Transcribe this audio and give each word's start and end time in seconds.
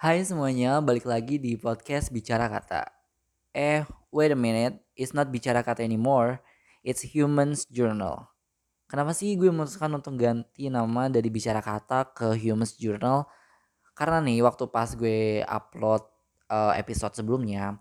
Hai 0.00 0.24
semuanya, 0.24 0.80
balik 0.80 1.04
lagi 1.04 1.36
di 1.36 1.60
podcast 1.60 2.08
Bicara 2.08 2.48
Kata. 2.48 2.88
Eh, 3.52 3.84
wait 4.08 4.32
a 4.32 4.38
minute, 4.40 4.80
it's 4.96 5.12
not 5.12 5.28
Bicara 5.28 5.60
Kata 5.60 5.84
anymore, 5.84 6.40
it's 6.80 7.04
Humans 7.04 7.68
Journal. 7.68 8.32
Kenapa 8.88 9.12
sih 9.12 9.36
gue 9.36 9.52
memutuskan 9.52 9.92
untuk 9.92 10.16
ganti 10.16 10.72
nama 10.72 11.12
dari 11.12 11.28
Bicara 11.28 11.60
Kata 11.60 12.16
ke 12.16 12.32
Humans 12.32 12.80
Journal? 12.80 13.28
Karena 13.92 14.24
nih 14.24 14.40
waktu 14.40 14.72
pas 14.72 14.88
gue 14.96 15.44
upload 15.44 16.08
uh, 16.48 16.72
episode 16.80 17.12
sebelumnya, 17.12 17.76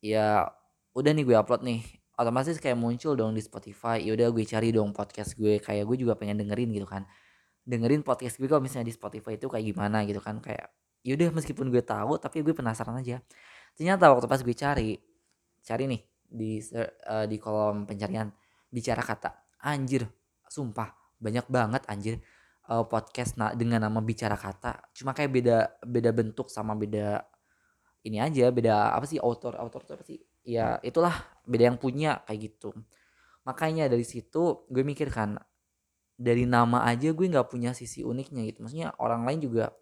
ya 0.00 0.48
udah 0.96 1.12
nih 1.12 1.28
gue 1.28 1.36
upload 1.36 1.60
nih, 1.60 1.84
otomatis 2.16 2.56
kayak 2.56 2.80
muncul 2.80 3.12
dong 3.20 3.36
di 3.36 3.44
Spotify. 3.44 4.00
Ya 4.00 4.16
udah 4.16 4.32
gue 4.32 4.48
cari 4.48 4.72
dong 4.72 4.96
podcast 4.96 5.36
gue, 5.36 5.60
kayak 5.60 5.84
gue 5.84 6.08
juga 6.08 6.16
pengen 6.16 6.40
dengerin 6.40 6.72
gitu 6.72 6.88
kan. 6.88 7.04
Dengerin 7.68 8.00
podcast 8.00 8.40
gue 8.40 8.48
kalau 8.48 8.64
misalnya 8.64 8.88
di 8.88 8.96
Spotify 8.96 9.36
itu 9.36 9.44
kayak 9.52 9.76
gimana 9.76 10.08
gitu 10.08 10.24
kan, 10.24 10.40
kayak 10.40 10.72
yaudah 11.04 11.30
meskipun 11.30 11.68
gue 11.68 11.84
tahu 11.84 12.16
tapi 12.16 12.40
gue 12.40 12.56
penasaran 12.56 12.96
aja. 12.98 13.20
Ternyata 13.76 14.10
waktu 14.10 14.26
pas 14.26 14.40
gue 14.40 14.56
cari 14.56 14.96
cari 15.60 15.84
nih 15.86 16.02
di 16.24 16.58
uh, 16.74 17.28
di 17.28 17.36
kolom 17.38 17.84
pencarian 17.84 18.32
bicara 18.72 19.04
kata 19.04 19.60
anjir 19.62 20.08
sumpah 20.48 20.90
banyak 21.20 21.46
banget 21.46 21.82
anjir 21.86 22.18
uh, 22.68 22.84
podcast 22.88 23.36
na 23.36 23.52
dengan 23.52 23.84
nama 23.84 24.00
bicara 24.00 24.34
kata. 24.34 24.90
Cuma 24.96 25.12
kayak 25.12 25.30
beda 25.30 25.56
beda 25.84 26.10
bentuk 26.10 26.48
sama 26.48 26.72
beda 26.74 27.22
ini 28.04 28.20
aja 28.20 28.48
beda 28.52 28.96
apa 28.96 29.04
sih 29.08 29.20
author 29.20 29.56
author 29.60 29.84
apa 29.84 30.04
sih? 30.04 30.20
Ya 30.44 30.80
itulah 30.84 31.14
beda 31.44 31.72
yang 31.72 31.78
punya 31.80 32.20
kayak 32.24 32.52
gitu. 32.52 32.72
Makanya 33.44 33.88
dari 33.88 34.04
situ 34.04 34.64
gue 34.68 34.84
mikir 34.84 35.12
kan 35.12 35.36
dari 36.14 36.46
nama 36.46 36.86
aja 36.86 37.10
gue 37.10 37.26
nggak 37.26 37.48
punya 37.48 37.72
sisi 37.76 38.04
uniknya 38.04 38.44
gitu. 38.48 38.64
Maksudnya 38.64 38.96
orang 39.00 39.24
lain 39.24 39.40
juga 39.44 39.72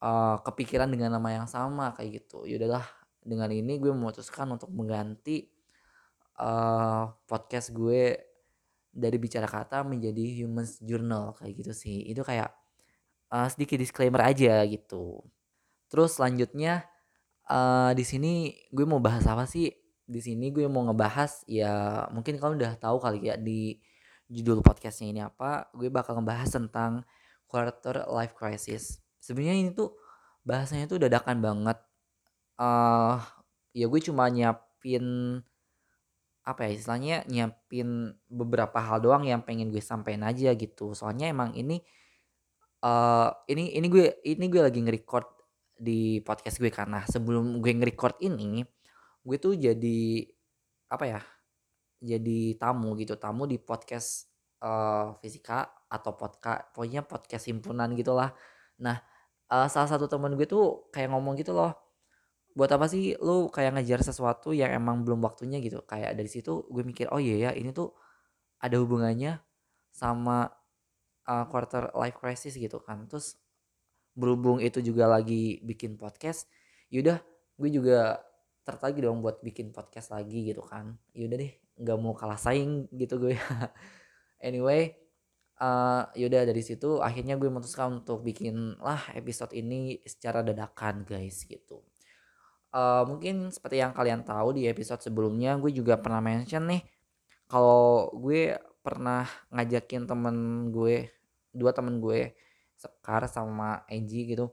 uh, 0.00 0.36
kepikiran 0.42 0.88
dengan 0.90 1.16
nama 1.16 1.42
yang 1.42 1.48
sama 1.48 1.92
kayak 1.96 2.24
gitu. 2.24 2.44
Ya 2.44 2.60
udahlah 2.60 2.84
dengan 3.22 3.50
ini 3.50 3.78
gue 3.80 3.90
memutuskan 3.90 4.46
untuk 4.52 4.70
mengganti 4.72 5.48
uh, 6.40 7.10
podcast 7.26 7.72
gue 7.72 8.16
dari 8.96 9.16
bicara 9.20 9.44
kata 9.44 9.84
menjadi 9.84 10.44
humans 10.44 10.80
journal 10.80 11.36
kayak 11.36 11.52
gitu 11.64 11.72
sih. 11.76 12.04
Itu 12.08 12.24
kayak 12.24 12.52
uh, 13.32 13.48
sedikit 13.50 13.80
disclaimer 13.80 14.22
aja 14.24 14.62
gitu. 14.68 15.24
Terus 15.90 16.16
selanjutnya 16.18 16.86
uh, 17.48 17.92
di 17.92 18.04
sini 18.04 18.56
gue 18.72 18.86
mau 18.88 19.00
bahas 19.00 19.24
apa 19.28 19.44
sih? 19.48 19.72
Di 20.06 20.22
sini 20.22 20.54
gue 20.54 20.70
mau 20.70 20.86
ngebahas 20.86 21.42
ya 21.50 22.06
mungkin 22.14 22.38
kamu 22.38 22.62
udah 22.62 22.74
tahu 22.78 23.02
kali 23.02 23.26
ya 23.26 23.34
di 23.34 23.74
judul 24.26 24.62
podcastnya 24.62 25.06
ini 25.10 25.22
apa 25.22 25.70
gue 25.74 25.86
bakal 25.90 26.18
ngebahas 26.18 26.50
tentang 26.50 27.06
quarter 27.46 28.06
life 28.10 28.34
crisis 28.34 29.05
sebenarnya 29.26 29.58
ini 29.58 29.70
tuh 29.74 29.98
bahasanya 30.46 30.86
tuh 30.86 31.02
dadakan 31.02 31.42
banget. 31.42 31.78
Uh, 32.54 33.18
ya 33.74 33.90
gue 33.90 34.00
cuma 34.00 34.30
nyiapin 34.30 35.04
apa 36.46 36.70
ya 36.70 36.70
istilahnya 36.78 37.26
nyiapin 37.26 38.14
beberapa 38.30 38.78
hal 38.78 39.02
doang 39.02 39.26
yang 39.26 39.42
pengen 39.42 39.74
gue 39.74 39.82
sampein 39.82 40.22
aja 40.22 40.54
gitu. 40.54 40.94
Soalnya 40.94 41.26
emang 41.26 41.50
ini 41.58 41.82
uh, 42.86 43.34
ini 43.50 43.74
ini 43.74 43.86
gue 43.90 44.22
ini 44.22 44.46
gue 44.46 44.62
lagi 44.62 44.78
nge-record 44.78 45.26
di 45.76 46.22
podcast 46.22 46.62
gue 46.62 46.70
karena 46.70 47.02
sebelum 47.10 47.58
gue 47.58 47.72
nge-record 47.82 48.22
ini 48.22 48.62
gue 49.26 49.36
tuh 49.42 49.58
jadi 49.58 50.22
apa 50.86 51.04
ya 51.10 51.20
jadi 51.98 52.54
tamu 52.62 52.94
gitu. 52.94 53.18
Tamu 53.18 53.50
di 53.50 53.58
podcast 53.58 54.30
uh, 54.62 55.18
fisika 55.18 55.66
atau 55.90 56.14
podcast 56.14 56.70
pokoknya 56.70 57.02
podcast 57.02 57.50
himpunan 57.50 57.90
gitulah. 57.98 58.30
Nah 58.78 59.15
uh, 59.50 59.68
salah 59.70 59.88
satu 59.90 60.06
temen 60.10 60.34
gue 60.34 60.46
tuh 60.48 60.90
kayak 60.90 61.10
ngomong 61.12 61.38
gitu 61.38 61.54
loh 61.54 61.74
buat 62.56 62.72
apa 62.72 62.88
sih 62.88 63.12
lu 63.20 63.52
kayak 63.52 63.76
ngejar 63.76 64.00
sesuatu 64.00 64.56
yang 64.56 64.72
emang 64.72 65.04
belum 65.04 65.20
waktunya? 65.20 65.60
Gitu. 65.60 65.84
Kayak 65.84 66.16
dari 66.16 66.30
situ 66.32 66.64
gue 66.72 66.82
mikir 66.82 67.12
oh 67.12 67.20
iya 67.20 67.48
ya 67.48 67.50
ini 67.52 67.70
tuh 67.76 67.92
ada 68.56 68.80
hubungannya 68.80 69.44
sama 69.92 70.48
uh, 71.28 71.44
quarter 71.52 71.92
life 71.92 72.16
crisis 72.16 72.56
gitu 72.56 72.80
kan. 72.80 73.04
Terus 73.12 73.36
berhubung 74.16 74.64
itu 74.64 74.80
juga 74.80 75.04
lagi 75.04 75.60
bikin 75.60 76.00
podcast 76.00 76.48
yaudah 76.88 77.20
gue 77.60 77.68
juga 77.68 78.24
tertarik 78.64 79.04
dong 79.04 79.20
buat 79.20 79.44
bikin 79.44 79.76
podcast 79.76 80.16
lagi 80.16 80.48
gitu 80.48 80.64
kan. 80.64 80.96
Yaudah 81.12 81.36
deh 81.36 81.52
nggak 81.76 81.96
mau 82.00 82.16
kalah 82.16 82.40
saing 82.40 82.88
gitu 82.96 83.20
gue. 83.20 83.36
Anyway 84.40 85.05
uh, 85.60 86.08
yaudah 86.16 86.44
dari 86.48 86.62
situ 86.64 87.00
akhirnya 87.00 87.36
gue 87.40 87.48
memutuskan 87.48 88.02
untuk 88.04 88.24
bikin 88.24 88.76
lah 88.80 89.00
episode 89.16 89.52
ini 89.56 90.00
secara 90.04 90.44
dadakan 90.44 91.04
guys 91.06 91.44
gitu. 91.44 91.82
Uh, 92.76 93.08
mungkin 93.08 93.48
seperti 93.48 93.80
yang 93.80 93.96
kalian 93.96 94.20
tahu 94.26 94.52
di 94.60 94.68
episode 94.68 95.00
sebelumnya 95.00 95.56
gue 95.56 95.72
juga 95.72 95.96
pernah 95.96 96.20
mention 96.20 96.68
nih 96.68 96.84
kalau 97.48 98.12
gue 98.12 98.52
pernah 98.84 99.24
ngajakin 99.54 100.04
temen 100.04 100.36
gue 100.74 101.08
dua 101.56 101.72
temen 101.72 101.98
gue 102.02 102.36
Sekar 102.76 103.24
sama 103.32 103.88
Eji 103.88 104.36
gitu 104.36 104.52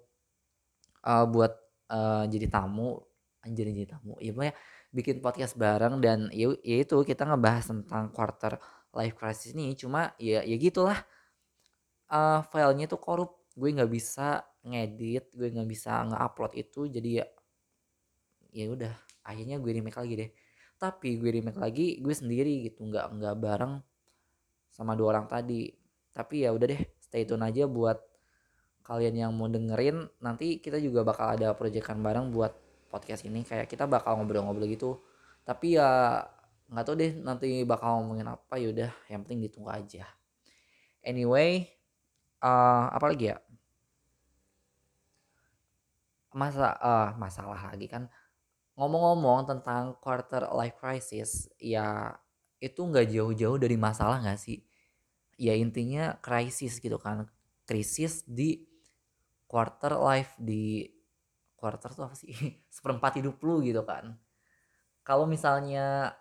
uh, 1.04 1.26
buat 1.28 1.52
uh, 1.92 2.24
jadi 2.32 2.48
tamu 2.48 3.04
anjir 3.44 3.68
jadi 3.68 4.00
tamu 4.00 4.16
ya 4.24 4.32
pokoknya 4.32 4.56
bikin 4.94 5.20
podcast 5.20 5.60
bareng 5.60 6.00
dan 6.00 6.32
ya, 6.32 6.54
ya 6.64 6.86
itu 6.86 6.96
kita 7.04 7.28
ngebahas 7.28 7.66
tentang 7.76 8.14
quarter 8.16 8.56
life 8.94 9.18
crisis 9.18 9.52
ini 9.58 9.74
cuma 9.74 10.14
ya 10.22 10.46
ya 10.46 10.56
gitulah. 10.58 10.98
Uh, 12.14 12.46
filenya 12.54 12.86
tuh 12.86 13.02
korup 13.02 13.42
gue 13.58 13.70
nggak 13.74 13.90
bisa 13.90 14.46
ngedit 14.62 15.34
gue 15.34 15.50
nggak 15.50 15.66
bisa 15.66 16.06
nge-upload 16.06 16.54
itu 16.54 16.86
jadi 16.86 17.10
ya 17.22 17.26
ya 18.54 18.66
udah 18.70 18.94
akhirnya 19.26 19.58
gue 19.58 19.72
remake 19.74 19.98
lagi 19.98 20.14
deh. 20.16 20.30
Tapi 20.78 21.18
gue 21.18 21.30
remake 21.42 21.60
lagi 21.60 21.88
gue 21.98 22.14
sendiri 22.14 22.70
gitu 22.70 22.86
nggak 22.86 23.06
nggak 23.18 23.36
bareng 23.42 23.74
sama 24.70 24.94
dua 24.94 25.18
orang 25.18 25.26
tadi. 25.26 25.74
Tapi 26.14 26.46
ya 26.46 26.54
udah 26.54 26.68
deh 26.70 26.82
stay 27.02 27.26
tune 27.26 27.42
aja 27.42 27.66
buat 27.66 27.98
kalian 28.84 29.16
yang 29.16 29.32
mau 29.34 29.48
dengerin 29.48 30.06
nanti 30.20 30.60
kita 30.60 30.78
juga 30.78 31.08
bakal 31.08 31.40
ada 31.40 31.56
proyekan 31.56 32.04
bareng 32.04 32.36
buat 32.36 32.52
podcast 32.92 33.26
ini 33.26 33.42
kayak 33.42 33.66
kita 33.72 33.90
bakal 33.90 34.22
ngobrol-ngobrol 34.22 34.70
gitu. 34.70 35.02
Tapi 35.42 35.82
ya 35.82 36.22
nggak 36.74 36.86
tahu 36.90 36.96
deh 36.98 37.14
nanti 37.22 37.62
bakal 37.62 38.02
ngomongin 38.02 38.34
apa 38.34 38.58
yaudah 38.58 38.90
yang 39.06 39.22
penting 39.22 39.46
ditunggu 39.46 39.70
aja. 39.70 40.10
Anyway 41.06 41.70
uh, 42.42 42.90
apa 42.90 43.06
lagi 43.14 43.30
ya? 43.30 43.38
Masa 46.34 46.74
uh, 46.82 47.10
masalah 47.22 47.70
lagi 47.70 47.86
kan. 47.86 48.10
Ngomong-ngomong 48.74 49.46
tentang 49.46 49.94
quarter 50.02 50.50
life 50.58 50.82
crisis 50.82 51.46
ya 51.62 52.18
itu 52.58 52.82
nggak 52.82 53.14
jauh-jauh 53.14 53.62
dari 53.62 53.78
masalah 53.78 54.18
nggak 54.26 54.42
sih? 54.42 54.66
Ya 55.38 55.54
intinya 55.54 56.18
krisis 56.26 56.82
gitu 56.82 56.98
kan. 56.98 57.30
Krisis 57.70 58.26
di 58.26 58.66
quarter 59.46 59.94
life 60.02 60.34
di 60.42 60.90
quarter 61.54 61.94
tuh 61.94 62.10
apa 62.10 62.18
sih? 62.18 62.34
Seperempat 62.76 63.22
hidup 63.22 63.38
lu 63.46 63.62
gitu 63.62 63.86
kan. 63.86 64.18
Kalau 65.06 65.30
misalnya 65.30 66.18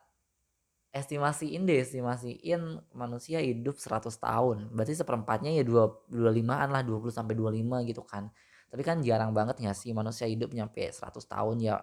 estimasiin 0.92 1.64
deh 1.64 1.80
estimasiin 1.80 2.76
manusia 2.92 3.40
hidup 3.40 3.80
100 3.80 4.12
tahun. 4.12 4.68
Berarti 4.76 4.92
seperempatnya 5.00 5.50
ya 5.56 5.64
25an 5.64 6.68
lah 6.68 6.84
20 6.84 7.08
sampai 7.08 7.32
25 7.32 7.88
gitu 7.88 8.04
kan. 8.04 8.28
Tapi 8.68 8.82
kan 8.84 9.00
jarang 9.00 9.32
banget 9.32 9.56
ya 9.64 9.72
sih 9.72 9.96
manusia 9.96 10.28
hidup 10.28 10.52
nyampe 10.52 10.84
100 10.92 11.16
tahun 11.24 11.56
ya. 11.64 11.80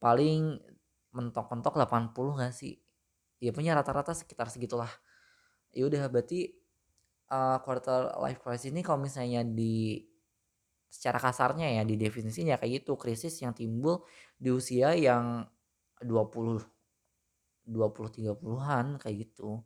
Paling 0.00 0.56
mentok-mentok 1.12 1.76
80 1.76 2.40
gak 2.40 2.52
sih? 2.56 2.80
Ya 3.38 3.52
punya 3.52 3.76
rata-rata 3.76 4.16
sekitar 4.16 4.48
segitulah. 4.48 4.90
Ya 5.76 5.84
udah 5.84 6.08
berarti 6.08 6.56
uh, 7.28 7.60
quarter 7.60 8.16
life 8.24 8.40
crisis 8.40 8.72
ini 8.72 8.80
kalau 8.80 9.04
misalnya 9.04 9.44
di 9.44 10.00
secara 10.88 11.20
kasarnya 11.20 11.68
ya 11.68 11.82
di 11.84 12.00
definisinya 12.00 12.56
kayak 12.56 12.80
gitu. 12.84 12.96
Krisis 12.96 13.36
yang 13.44 13.52
timbul 13.52 14.08
di 14.40 14.48
usia 14.48 14.96
yang 14.96 15.44
20 16.00 16.77
20-30an 17.68 18.96
kayak 18.96 19.16
gitu. 19.28 19.60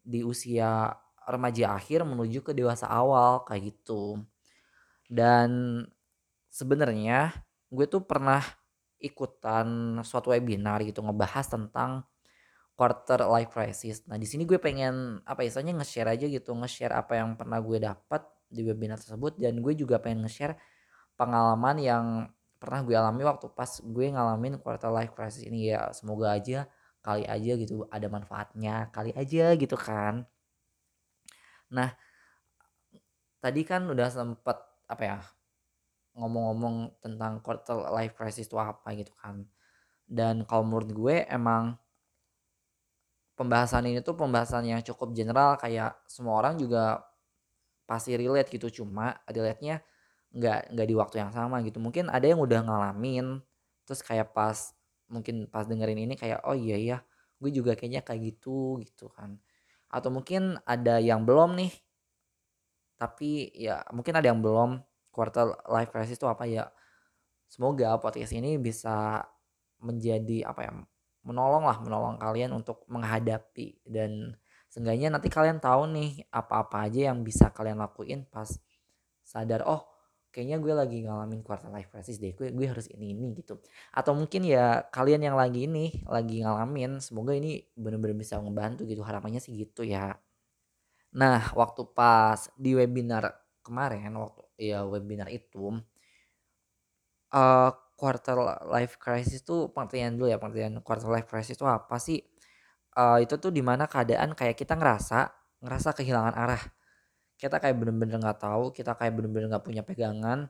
Di 0.00 0.24
usia 0.24 0.96
remaja 1.28 1.76
akhir 1.76 2.04
menuju 2.08 2.40
ke 2.40 2.52
dewasa 2.56 2.88
awal 2.88 3.44
kayak 3.44 3.76
gitu. 3.76 4.24
Dan 5.08 5.80
sebenarnya 6.48 7.36
gue 7.68 7.86
tuh 7.86 8.02
pernah 8.04 8.40
ikutan 9.04 10.00
suatu 10.00 10.32
webinar 10.32 10.80
gitu 10.80 11.04
ngebahas 11.04 11.44
tentang 11.44 12.08
quarter 12.74 13.22
life 13.30 13.52
crisis. 13.54 14.02
Nah, 14.08 14.18
di 14.18 14.26
sini 14.26 14.42
gue 14.48 14.58
pengen 14.58 15.22
apa 15.28 15.46
ya, 15.46 15.52
istilahnya 15.52 15.84
nge-share 15.84 16.10
aja 16.10 16.26
gitu, 16.26 16.50
nge-share 16.56 16.94
apa 16.96 17.20
yang 17.20 17.38
pernah 17.38 17.62
gue 17.62 17.78
dapat 17.78 18.24
di 18.50 18.66
webinar 18.66 18.98
tersebut 18.98 19.38
dan 19.38 19.62
gue 19.62 19.72
juga 19.78 20.02
pengen 20.02 20.26
nge-share 20.26 20.58
pengalaman 21.14 21.76
yang 21.78 22.04
pernah 22.58 22.80
gue 22.80 22.96
alami 22.96 23.22
waktu 23.28 23.52
pas 23.52 23.68
gue 23.82 24.06
ngalamin 24.08 24.56
quarter 24.56 24.88
life 24.88 25.12
crisis 25.12 25.44
ini 25.44 25.74
ya 25.74 25.92
semoga 25.92 26.32
aja 26.32 26.64
kali 27.04 27.24
aja 27.28 27.52
gitu 27.60 27.84
ada 27.92 28.08
manfaatnya 28.08 28.88
kali 28.94 29.12
aja 29.14 29.52
gitu 29.62 29.76
kan. 29.76 30.24
Nah 31.70 31.90
tadi 33.44 33.60
kan 33.68 33.84
udah 33.92 34.08
sempet 34.08 34.56
apa 34.88 35.02
ya 35.04 35.18
ngomong-ngomong 36.14 37.02
tentang 37.02 37.42
quarter 37.42 37.90
life 37.90 38.14
crisis 38.18 38.46
itu 38.46 38.56
apa 38.58 38.94
gitu 38.94 39.12
kan. 39.18 39.44
Dan 40.06 40.44
kalau 40.48 40.64
menurut 40.66 40.90
gue 40.92 41.16
emang 41.28 41.76
pembahasan 43.34 43.86
ini 43.90 44.00
tuh 44.02 44.14
pembahasan 44.14 44.64
yang 44.66 44.80
cukup 44.82 45.10
general 45.14 45.58
kayak 45.58 45.98
semua 46.06 46.38
orang 46.38 46.54
juga 46.58 47.02
pasti 47.86 48.14
relate 48.18 48.50
gitu. 48.54 48.84
Cuma 48.84 49.16
relate-nya 49.30 49.82
nggak 50.34 50.60
nggak 50.74 50.86
di 50.90 50.94
waktu 50.98 51.16
yang 51.22 51.32
sama 51.34 51.62
gitu. 51.66 51.78
Mungkin 51.82 52.10
ada 52.10 52.26
yang 52.26 52.40
udah 52.42 52.60
ngalamin 52.66 53.40
terus 53.86 54.02
kayak 54.02 54.34
pas 54.34 54.73
mungkin 55.08 55.46
pas 55.48 55.68
dengerin 55.68 56.00
ini 56.08 56.14
kayak 56.16 56.44
oh 56.48 56.56
iya 56.56 56.76
iya 56.76 56.98
gue 57.42 57.50
juga 57.52 57.76
kayaknya 57.76 58.00
kayak 58.06 58.20
gitu 58.34 58.80
gitu 58.82 59.10
kan. 59.12 59.36
Atau 59.92 60.10
mungkin 60.10 60.58
ada 60.64 60.98
yang 61.02 61.22
belum 61.28 61.56
nih 61.60 61.72
tapi 62.94 63.50
ya 63.52 63.82
mungkin 63.90 64.14
ada 64.16 64.30
yang 64.30 64.40
belum 64.40 64.80
quarter 65.10 65.50
life 65.68 65.90
crisis 65.92 66.16
itu 66.16 66.26
apa 66.30 66.44
ya? 66.48 66.70
Semoga 67.50 67.94
podcast 68.00 68.34
ini 68.34 68.56
bisa 68.58 69.22
menjadi 69.84 70.48
apa 70.48 70.60
ya 70.64 70.72
menolong 71.24 71.64
lah 71.64 71.80
menolong 71.80 72.16
kalian 72.20 72.52
untuk 72.52 72.84
menghadapi 72.88 73.80
dan 73.88 74.36
seenggaknya 74.68 75.08
nanti 75.12 75.32
kalian 75.32 75.62
tahu 75.62 75.88
nih 75.88 76.26
apa-apa 76.28 76.88
aja 76.88 77.12
yang 77.12 77.24
bisa 77.24 77.48
kalian 77.54 77.80
lakuin 77.80 78.28
pas 78.28 78.48
sadar 79.24 79.64
oh 79.64 79.93
kayaknya 80.34 80.58
gue 80.58 80.74
lagi 80.74 80.98
ngalamin 81.06 81.46
quarter 81.46 81.70
life 81.70 81.86
crisis 81.94 82.18
deh 82.18 82.34
gue 82.34 82.50
gue 82.50 82.66
harus 82.66 82.90
ini 82.90 83.14
ini 83.14 83.38
gitu. 83.38 83.62
Atau 83.94 84.18
mungkin 84.18 84.42
ya 84.42 84.82
kalian 84.90 85.22
yang 85.22 85.38
lagi 85.38 85.70
ini 85.70 86.02
lagi 86.10 86.42
ngalamin 86.42 86.98
semoga 86.98 87.32
ini 87.38 87.62
bener-bener 87.78 88.18
bisa 88.18 88.42
membantu 88.42 88.82
gitu 88.90 89.06
harapannya 89.06 89.38
sih 89.38 89.54
gitu 89.54 89.86
ya. 89.86 90.18
Nah 91.14 91.54
waktu 91.54 91.86
pas 91.94 92.50
di 92.58 92.74
webinar 92.74 93.30
kemarin 93.62 94.10
waktu 94.18 94.42
ya 94.58 94.82
webinar 94.82 95.30
itu 95.30 95.78
uh, 97.30 97.70
quarter 97.94 98.36
life 98.66 98.98
crisis 98.98 99.46
tuh 99.46 99.70
pengertian 99.70 100.18
dulu 100.18 100.26
ya 100.34 100.38
pengertian 100.42 100.82
quarter 100.82 101.08
life 101.14 101.30
crisis 101.30 101.54
itu 101.54 101.66
apa 101.66 101.96
sih? 102.02 102.18
Uh, 102.94 103.18
itu 103.22 103.38
tuh 103.38 103.50
di 103.54 103.62
mana 103.62 103.86
keadaan 103.90 104.34
kayak 104.34 104.54
kita 104.58 104.74
ngerasa 104.78 105.30
ngerasa 105.62 105.90
kehilangan 105.96 106.34
arah 106.34 106.62
kita 107.40 107.58
kayak 107.62 107.76
bener-bener 107.76 108.16
nggak 108.22 108.38
-bener 108.38 108.46
tahu 108.46 108.64
kita 108.70 108.92
kayak 108.94 109.12
bener-bener 109.16 109.46
nggak 109.50 109.64
punya 109.66 109.82
pegangan 109.82 110.48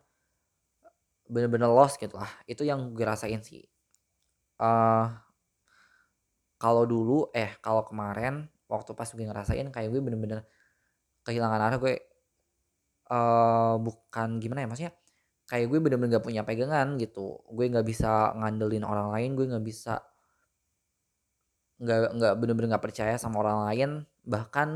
bener-bener 1.29 1.69
lost 1.73 1.97
gitu 1.97 2.17
lah. 2.21 2.29
Itu 2.45 2.63
yang 2.69 2.93
gue 2.93 3.05
rasain 3.05 3.41
sih. 3.41 3.65
Uh, 4.61 5.09
kalau 6.61 6.85
dulu 6.87 7.29
eh 7.35 7.57
kalau 7.61 7.83
kemarin 7.85 8.49
waktu 8.71 8.97
pas 8.97 9.09
gue 9.11 9.25
ngerasain 9.25 9.67
kayak 9.69 9.89
gue 9.93 10.01
bener-bener 10.01 10.47
kehilangan 11.27 11.61
arah 11.61 11.79
gue 11.83 11.95
uh, 13.11 13.77
bukan 13.83 14.39
gimana 14.39 14.65
ya 14.65 14.69
maksudnya 14.71 14.93
kayak 15.51 15.67
gue 15.69 15.79
bener-bener 15.83 16.21
gak 16.21 16.25
punya 16.25 16.43
pegangan 16.47 16.97
gitu. 17.01 17.43
Gue 17.53 17.69
nggak 17.69 17.87
bisa 17.89 18.33
ngandelin 18.37 18.85
orang 18.87 19.09
lain 19.13 19.31
gue 19.37 19.47
nggak 19.49 19.65
bisa 19.65 20.01
nggak 21.83 22.01
nggak 22.17 22.35
bener-bener 22.39 22.69
nggak 22.77 22.85
percaya 22.85 23.17
sama 23.21 23.43
orang 23.45 23.59
lain. 23.69 23.91
Bahkan 24.25 24.69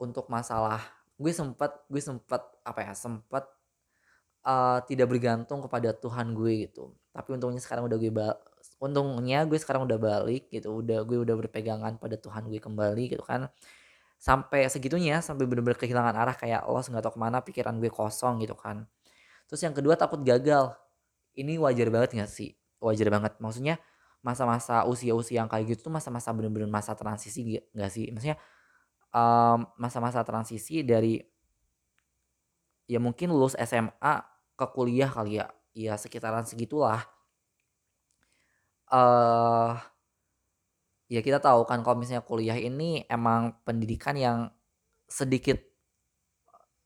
untuk 0.00 0.26
masalah 0.32 0.80
gue 1.20 1.28
sempat 1.30 1.84
gue 1.92 2.00
sempat 2.00 2.40
apa 2.64 2.80
ya 2.80 2.92
sempat 2.96 3.44
uh, 4.48 4.80
tidak 4.88 5.12
bergantung 5.12 5.60
kepada 5.60 5.92
Tuhan 5.92 6.32
gue 6.32 6.66
gitu 6.66 6.96
tapi 7.12 7.36
untungnya 7.36 7.60
sekarang 7.60 7.84
udah 7.84 7.98
gue 8.00 8.12
untungnya 8.80 9.44
gue 9.44 9.58
sekarang 9.60 9.84
udah 9.84 9.98
balik 10.00 10.48
gitu 10.48 10.80
udah 10.80 11.04
gue 11.04 11.20
udah 11.20 11.36
berpegangan 11.36 12.00
pada 12.00 12.16
Tuhan 12.16 12.48
gue 12.48 12.56
kembali 12.56 13.04
gitu 13.12 13.22
kan 13.22 13.52
sampai 14.16 14.64
segitunya 14.72 15.20
sampai 15.20 15.44
bener-bener 15.44 15.76
kehilangan 15.76 16.16
arah 16.16 16.36
kayak 16.36 16.64
lo 16.64 16.80
nggak 16.80 17.04
tahu 17.04 17.14
ke 17.16 17.20
mana 17.20 17.38
pikiran 17.44 17.76
gue 17.76 17.92
kosong 17.92 18.40
gitu 18.40 18.56
kan 18.56 18.88
Terus 19.50 19.66
yang 19.66 19.74
kedua 19.74 19.98
takut 19.98 20.22
gagal. 20.22 20.78
Ini 21.34 21.58
wajar 21.58 21.90
banget 21.90 22.22
gak 22.22 22.30
sih? 22.30 22.54
Wajar 22.78 23.10
banget. 23.10 23.34
Maksudnya 23.42 23.82
masa-masa 24.22 24.86
usia-usia 24.86 25.42
yang 25.42 25.50
kayak 25.50 25.74
gitu 25.74 25.90
tuh 25.90 25.94
masa-masa 25.98 26.30
bener-bener 26.30 26.70
masa 26.70 26.94
transisi 26.94 27.58
gak 27.74 27.90
sih? 27.90 28.14
Maksudnya 28.14 28.38
masa-masa 29.80 30.22
um, 30.22 30.26
transisi 30.26 30.86
dari 30.86 31.18
ya 32.86 32.98
mungkin 33.02 33.30
lulus 33.34 33.58
SMA 33.58 34.14
ke 34.54 34.66
kuliah 34.70 35.10
kali 35.10 35.40
ya. 35.42 35.46
Ya 35.74 35.94
sekitaran 35.94 36.46
segitulah. 36.46 37.06
uh, 38.90 39.78
ya 41.10 41.20
kita 41.26 41.42
tahu 41.42 41.66
kan 41.66 41.82
kalau 41.82 41.98
misalnya 41.98 42.22
kuliah 42.22 42.58
ini 42.58 43.02
emang 43.10 43.58
pendidikan 43.66 44.14
yang 44.14 44.38
sedikit 45.10 45.58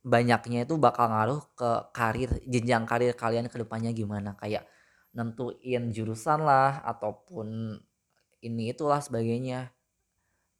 banyaknya 0.05 0.65
itu 0.65 0.81
bakal 0.81 1.13
ngaruh 1.13 1.45
ke 1.57 1.71
karir 1.93 2.31
jenjang 2.49 2.89
karir 2.89 3.13
kalian 3.17 3.49
ke 3.53 3.57
depannya 3.61 3.93
gimana 3.93 4.37
kayak 4.37 4.65
nentuin 5.13 5.93
jurusan 5.93 6.45
lah 6.45 6.81
ataupun 6.89 7.77
ini 8.45 8.73
itulah 8.73 9.01
sebagainya 9.01 9.73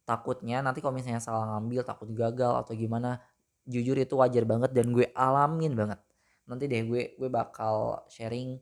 takutnya 0.05 0.61
nanti 0.61 0.79
kalau 0.79 0.93
misalnya 0.93 1.19
salah 1.19 1.57
ngambil 1.57 1.81
takut 1.81 2.09
gagal 2.13 2.61
atau 2.61 2.73
gimana 2.77 3.19
jujur 3.65 3.97
itu 3.97 4.13
wajar 4.21 4.45
banget 4.45 4.71
dan 4.71 4.93
gue 4.93 5.09
alamin 5.17 5.73
banget. 5.73 5.99
Nanti 6.45 6.69
deh 6.69 6.81
gue 6.85 7.17
gue 7.17 7.29
bakal 7.29 8.05
sharing 8.07 8.57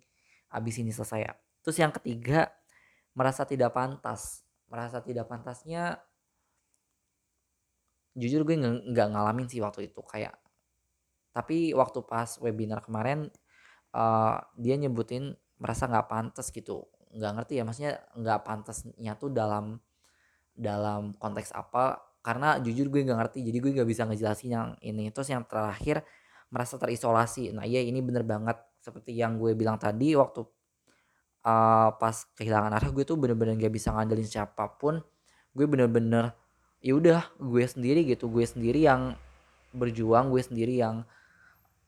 abis 0.55 0.75
ini 0.79 0.91
selesai 0.95 1.19
ya. 1.19 1.33
Terus 1.63 1.77
yang 1.79 1.91
ketiga 1.91 2.47
merasa 3.13 3.43
tidak 3.43 3.75
pantas. 3.75 4.47
Merasa 4.71 5.03
tidak 5.03 5.27
pantasnya 5.29 5.99
jujur 8.15 8.47
gue 8.47 8.55
nggak 8.93 9.07
ngalamin 9.11 9.49
sih 9.49 9.57
waktu 9.57 9.89
itu 9.89 10.01
kayak 10.05 10.37
tapi 11.33 11.73
waktu 11.73 12.05
pas 12.05 12.37
webinar 12.37 12.85
kemarin 12.85 13.25
uh, 13.97 14.37
dia 14.53 14.77
nyebutin 14.77 15.33
merasa 15.57 15.89
nggak 15.89 16.07
pantas 16.07 16.53
gitu. 16.53 16.85
Nggak 17.09 17.31
ngerti 17.41 17.53
ya 17.57 17.63
maksudnya 17.65 17.93
nggak 18.13 18.39
pantasnya 18.45 19.13
tuh 19.17 19.33
dalam 19.33 19.81
dalam 20.53 21.17
konteks 21.17 21.51
apa 21.53 22.13
karena 22.23 22.55
jujur 22.63 22.87
gue 22.87 23.03
nggak 23.03 23.19
ngerti 23.19 23.39
jadi 23.43 23.57
gue 23.59 23.71
nggak 23.81 23.89
bisa 23.89 24.07
ngejelasin 24.07 24.49
yang 24.49 24.69
ini. 24.79 25.11
Terus 25.11 25.29
yang 25.33 25.43
terakhir 25.43 26.07
merasa 26.47 26.79
terisolasi. 26.79 27.51
Nah 27.51 27.67
iya 27.67 27.83
ini 27.83 27.99
bener 27.99 28.23
banget. 28.23 28.55
Seperti 28.79 29.11
yang 29.17 29.35
gue 29.35 29.51
bilang 29.59 29.75
tadi 29.75 30.15
waktu 30.15 30.47
uh, 31.43 31.89
pas 31.99 32.15
kehilangan 32.39 32.71
arah 32.79 32.89
gue 32.95 33.03
tuh 33.03 33.19
bener-bener 33.19 33.59
gak 33.59 33.73
bisa 33.75 33.91
ngandelin 33.91 34.29
siapa 34.29 34.71
pun. 34.79 35.03
Gue 35.51 35.67
bener-bener 35.67 36.31
ya 36.79 36.95
udah 36.95 37.27
gue 37.43 37.65
sendiri 37.67 38.07
gitu. 38.07 38.31
Gue 38.31 38.47
sendiri 38.47 38.87
yang 38.87 39.19
berjuang 39.75 40.31
gue 40.31 40.39
sendiri 40.39 40.79
yang 40.79 41.03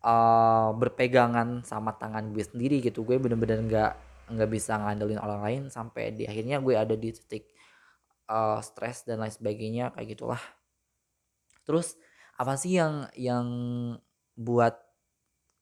uh, 0.04 0.76
berpegangan 0.76 1.64
sama 1.64 1.96
tangan 1.96 2.36
gue 2.36 2.44
sendiri 2.44 2.84
gitu. 2.84 3.08
Gue 3.08 3.24
bener-bener 3.24 3.64
nggak 3.64 3.92
nggak 4.36 4.50
bisa 4.52 4.76
ngandelin 4.76 5.22
orang 5.22 5.42
lain 5.48 5.62
sampai 5.72 6.12
di 6.12 6.28
akhirnya 6.28 6.60
gue 6.60 6.76
ada 6.76 6.98
di 6.98 7.14
titik 7.16 7.55
uh, 8.30 8.60
stres 8.62 9.04
dan 9.08 9.22
lain 9.22 9.34
sebagainya 9.34 9.94
kayak 9.96 10.18
gitulah. 10.18 10.42
Terus 11.66 11.98
apa 12.36 12.60
sih 12.60 12.78
yang 12.78 13.08
yang 13.16 13.48
buat 14.36 14.76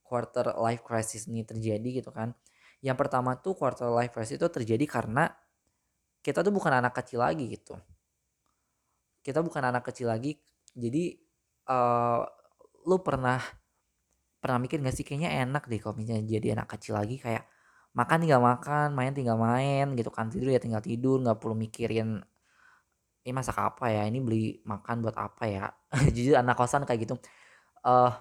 quarter 0.04 0.58
life 0.60 0.84
crisis 0.84 1.30
ini 1.30 1.46
terjadi 1.48 2.04
gitu 2.04 2.12
kan? 2.12 2.36
Yang 2.84 2.98
pertama 3.00 3.40
tuh 3.40 3.56
quarter 3.56 3.88
life 3.92 4.12
crisis 4.12 4.36
itu 4.36 4.48
terjadi 4.52 4.86
karena 4.90 5.32
kita 6.24 6.44
tuh 6.44 6.52
bukan 6.56 6.80
anak 6.84 6.96
kecil 6.96 7.24
lagi 7.24 7.48
gitu. 7.52 7.76
Kita 9.24 9.40
bukan 9.40 9.64
anak 9.72 9.88
kecil 9.88 10.12
lagi 10.12 10.36
jadi 10.76 11.16
uh, 11.70 12.26
lu 12.84 13.00
pernah 13.00 13.40
pernah 14.44 14.60
mikir 14.60 14.84
gak 14.84 14.96
sih 14.96 15.06
kayaknya 15.08 15.48
enak 15.48 15.72
deh 15.72 15.80
kalau 15.80 15.96
misalnya 15.96 16.28
jadi 16.28 16.60
anak 16.60 16.68
kecil 16.76 17.00
lagi 17.00 17.16
kayak 17.16 17.48
makan 17.96 18.26
tinggal 18.26 18.42
makan 18.44 18.92
main 18.92 19.14
tinggal 19.16 19.38
main 19.40 19.96
gitu 19.96 20.12
kan 20.12 20.28
tidur 20.28 20.52
ya 20.52 20.60
tinggal 20.60 20.82
tidur 20.84 21.22
nggak 21.22 21.38
perlu 21.40 21.56
mikirin 21.56 22.20
ini 23.24 23.32
masak 23.32 23.58
apa 23.60 23.88
ya? 23.88 24.04
Ini 24.08 24.20
beli 24.20 24.60
makan 24.68 24.96
buat 25.04 25.16
apa 25.16 25.44
ya? 25.48 25.66
Jujur 26.16 26.36
anak 26.36 26.60
kosan 26.60 26.84
kayak 26.84 27.08
gitu. 27.08 27.16
Uh, 27.84 28.12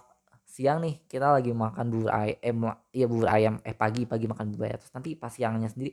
siang 0.47 0.79
nih 0.85 1.03
kita 1.11 1.33
lagi 1.33 1.51
makan 1.55 1.87
bubur 1.89 2.11
ayam 2.13 2.37
eh, 2.71 2.77
iya 2.95 3.07
bubur 3.11 3.29
ayam. 3.31 3.59
Eh 3.67 3.75
pagi 3.75 4.07
pagi 4.07 4.27
makan 4.31 4.55
bubur 4.55 4.71
ayam. 4.71 4.79
Terus 4.79 4.93
nanti 4.95 5.11
pas 5.19 5.33
siangnya 5.35 5.69
sendiri 5.71 5.91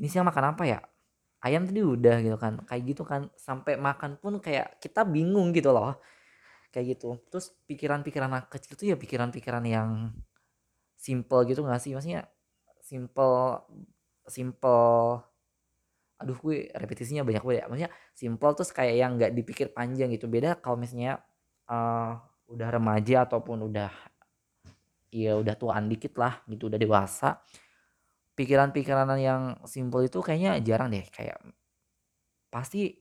ini 0.00 0.06
siang 0.08 0.24
makan 0.28 0.56
apa 0.56 0.62
ya? 0.64 0.78
Ayam 1.44 1.68
tadi 1.68 1.80
udah 1.84 2.16
gitu 2.24 2.36
kan. 2.40 2.64
Kayak 2.64 2.82
gitu 2.96 3.02
kan. 3.04 3.28
Sampai 3.36 3.76
makan 3.76 4.16
pun 4.20 4.40
kayak 4.40 4.80
kita 4.80 5.04
bingung 5.04 5.52
gitu 5.52 5.70
loh. 5.70 6.00
Kayak 6.72 6.98
gitu. 6.98 7.20
Terus 7.30 7.52
pikiran-pikiran 7.68 8.28
anak 8.32 8.48
kecil 8.52 8.74
tuh 8.80 8.86
ya 8.92 8.96
pikiran-pikiran 8.96 9.64
yang 9.68 10.12
simple 10.98 11.40
gitu 11.48 11.62
gak 11.64 11.80
sih? 11.84 11.92
Maksudnya 11.94 12.26
simple 12.82 13.62
simple 14.28 15.22
aduh 16.18 16.34
gue 16.34 16.66
repetisinya 16.74 17.22
banyak 17.22 17.42
banget 17.46 17.58
ya. 17.62 17.66
Maksudnya 17.70 17.90
simple 18.12 18.50
terus 18.58 18.70
kayak 18.74 18.94
yang 18.98 19.10
nggak 19.14 19.32
dipikir 19.32 19.70
panjang 19.70 20.10
gitu. 20.10 20.26
Beda 20.26 20.58
kalau 20.58 20.74
misalnya 20.74 21.22
uh, 21.70 22.18
udah 22.50 22.68
remaja 22.74 23.24
ataupun 23.24 23.70
udah 23.70 23.92
ya 25.08 25.40
udah 25.40 25.54
tuaan 25.56 25.88
dikit 25.88 26.18
lah 26.18 26.42
gitu 26.50 26.66
udah 26.66 26.76
dewasa. 26.76 27.38
Pikiran-pikiran 28.34 29.08
yang 29.18 29.42
simple 29.66 30.06
itu 30.06 30.18
kayaknya 30.22 30.58
jarang 30.62 30.90
deh. 30.90 31.06
Kayak 31.10 31.38
pasti 32.50 32.98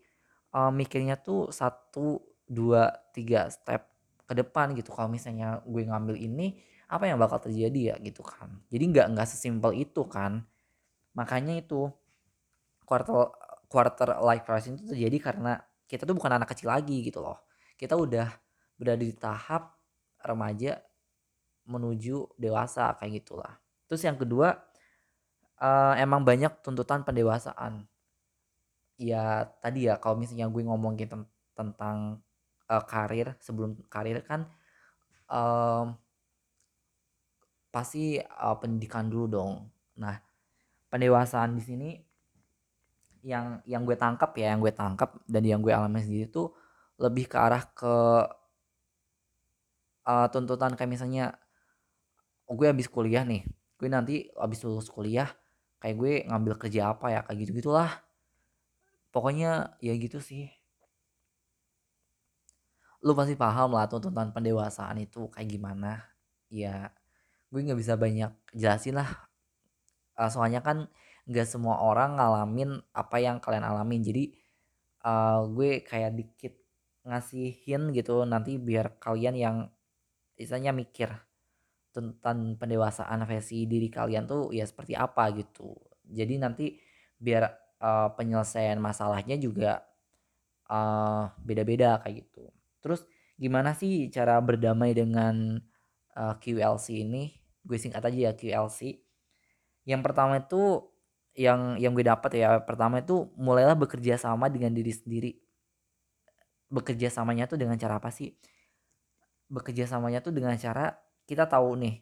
uh, 0.54 0.70
mikirnya 0.70 1.18
tuh 1.18 1.50
satu 1.50 2.22
dua 2.48 2.90
tiga 3.12 3.50
step 3.50 3.86
ke 4.30 4.34
depan 4.38 4.78
gitu. 4.78 4.94
Kalau 4.94 5.10
misalnya 5.10 5.62
gue 5.66 5.84
ngambil 5.86 6.16
ini 6.22 6.58
apa 6.88 7.04
yang 7.10 7.20
bakal 7.20 7.42
terjadi 7.44 7.94
ya 7.94 7.96
gitu 8.00 8.22
kan. 8.24 8.62
Jadi 8.72 8.84
nggak 8.94 9.08
nggak 9.18 9.28
sesimpel 9.28 9.76
itu 9.76 10.06
kan. 10.08 10.46
Makanya 11.18 11.60
itu 11.60 11.92
quarter 12.88 13.28
quarter 13.68 14.16
life 14.24 14.48
crisis 14.48 14.80
itu 14.80 14.96
terjadi 14.96 15.18
karena 15.20 15.60
kita 15.92 16.08
tuh 16.08 16.16
bukan 16.16 16.40
anak 16.40 16.56
kecil 16.56 16.72
lagi 16.72 17.04
gitu 17.04 17.20
loh. 17.20 17.44
Kita 17.76 18.00
udah 18.00 18.32
berada 18.80 19.04
di 19.04 19.12
tahap 19.12 19.76
remaja 20.24 20.80
menuju 21.68 22.40
dewasa 22.40 22.96
kayak 22.96 23.24
gitulah. 23.24 23.60
Terus 23.92 24.02
yang 24.08 24.16
kedua 24.16 24.56
uh, 25.60 25.94
emang 26.00 26.24
banyak 26.24 26.64
tuntutan 26.64 27.04
pendewasaan. 27.04 27.84
Ya 28.98 29.52
tadi 29.60 29.92
ya 29.92 30.00
kalau 30.00 30.18
misalnya 30.18 30.48
gue 30.48 30.64
ngomongin 30.64 31.08
ten 31.12 31.22
tentang 31.54 32.24
uh, 32.72 32.84
karir 32.88 33.36
sebelum 33.44 33.78
karir 33.92 34.22
kan 34.26 34.48
um, 35.30 35.98
pasti 37.70 38.18
uh, 38.18 38.56
pendidikan 38.58 39.12
dulu 39.12 39.26
dong. 39.28 39.54
Nah 40.00 40.18
pendewasaan 40.88 41.54
di 41.60 41.64
sini 41.64 41.90
yang 43.28 43.60
yang 43.68 43.84
gue 43.84 44.00
tangkap 44.00 44.32
ya 44.40 44.56
yang 44.56 44.64
gue 44.64 44.72
tangkap 44.72 45.20
dan 45.28 45.44
yang 45.44 45.60
gue 45.60 45.76
alami 45.76 46.00
sendiri 46.00 46.32
itu 46.32 46.48
lebih 46.96 47.28
ke 47.28 47.36
arah 47.36 47.64
ke 47.76 47.96
uh, 50.08 50.28
tuntutan 50.32 50.80
kayak 50.80 50.88
misalnya 50.88 51.36
oh, 52.48 52.56
gue 52.56 52.72
habis 52.72 52.88
kuliah 52.88 53.28
nih 53.28 53.44
gue 53.78 53.88
nanti 53.92 54.32
habis 54.40 54.64
lulus 54.64 54.88
kuliah 54.88 55.28
kayak 55.82 55.96
gue 55.98 56.14
ngambil 56.30 56.54
kerja 56.58 56.94
apa 56.94 57.14
ya? 57.14 57.20
Kayak 57.26 57.38
gitu 57.46 57.52
gitulah 57.64 57.92
pokoknya 59.14 59.78
ya 59.82 59.94
gitu 59.98 60.20
sih. 60.22 60.50
Lu 63.06 63.14
pasti 63.14 63.38
paham 63.38 63.78
lah 63.78 63.86
tuntutan 63.90 64.34
pendewasaan 64.34 64.98
itu 65.02 65.30
kayak 65.30 65.50
gimana. 65.50 66.02
Ya 66.50 66.92
gue 67.54 67.60
nggak 67.64 67.80
bisa 67.80 67.94
banyak 67.96 68.34
jelasin 68.58 68.98
lah. 68.98 69.10
Uh, 70.18 70.30
soalnya 70.34 70.66
kan 70.66 70.90
nggak 71.28 71.48
semua 71.48 71.84
orang 71.84 72.16
ngalamin 72.16 72.80
apa 72.96 73.20
yang 73.20 73.44
kalian 73.44 73.68
alamin 73.68 74.00
jadi 74.00 74.24
uh, 75.04 75.44
gue 75.52 75.84
kayak 75.84 76.16
dikit 76.16 76.54
ngasihin 77.08 77.92
gitu 77.96 78.24
nanti 78.28 78.60
biar 78.60 79.00
kalian 79.00 79.36
yang 79.36 79.58
istilahnya 80.36 80.72
mikir 80.76 81.10
tentang 81.96 82.60
pendewasaan 82.62 83.26
versi 83.26 83.66
diri 83.66 83.90
kalian 83.90 84.30
tuh 84.30 84.54
ya 84.54 84.70
seperti 84.70 84.94
apa 84.94 85.34
gitu. 85.34 85.74
Jadi 86.06 86.38
nanti 86.38 86.78
biar 87.18 87.50
uh, 87.82 88.14
penyelesaian 88.14 88.78
masalahnya 88.78 89.34
juga 89.42 89.82
uh, 90.70 91.34
beda-beda 91.42 91.98
kayak 92.06 92.28
gitu. 92.28 92.54
Terus 92.86 93.02
gimana 93.34 93.74
sih 93.74 94.14
cara 94.14 94.38
berdamai 94.38 94.94
dengan 94.94 95.58
uh, 96.14 96.36
QLC 96.38 97.02
ini? 97.02 97.34
Gue 97.66 97.82
singkat 97.82 98.06
aja 98.06 98.30
ya 98.30 98.34
QLC. 98.38 99.02
Yang 99.90 100.02
pertama 100.06 100.38
itu 100.38 100.86
yang 101.38 101.78
yang 101.78 101.94
gue 101.94 102.02
dapat 102.02 102.34
ya 102.42 102.58
pertama 102.66 103.00
itu 103.00 103.30
mulailah 103.38 103.78
bekerja 103.78 104.18
sama 104.18 104.50
dengan 104.50 104.74
diri 104.74 104.90
sendiri. 104.90 105.32
Bekerja 106.68 107.14
samanya 107.14 107.46
tuh 107.46 107.62
dengan 107.62 107.78
cara 107.78 108.02
apa 108.02 108.10
sih? 108.10 108.34
Bekerja 109.48 109.86
samanya 109.86 110.20
tuh 110.20 110.34
dengan 110.34 110.58
cara 110.58 110.98
kita 111.30 111.46
tahu 111.46 111.78
nih 111.78 112.02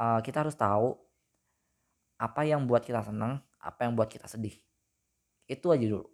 uh, 0.00 0.20
kita 0.24 0.42
harus 0.42 0.56
tahu 0.56 0.96
apa 2.16 2.40
yang 2.48 2.64
buat 2.64 2.80
kita 2.84 3.04
senang 3.04 3.44
apa 3.60 3.84
yang 3.84 3.92
buat 3.92 4.08
kita 4.08 4.24
sedih 4.24 4.56
itu 5.44 5.66
aja 5.68 5.84
dulu 5.84 6.08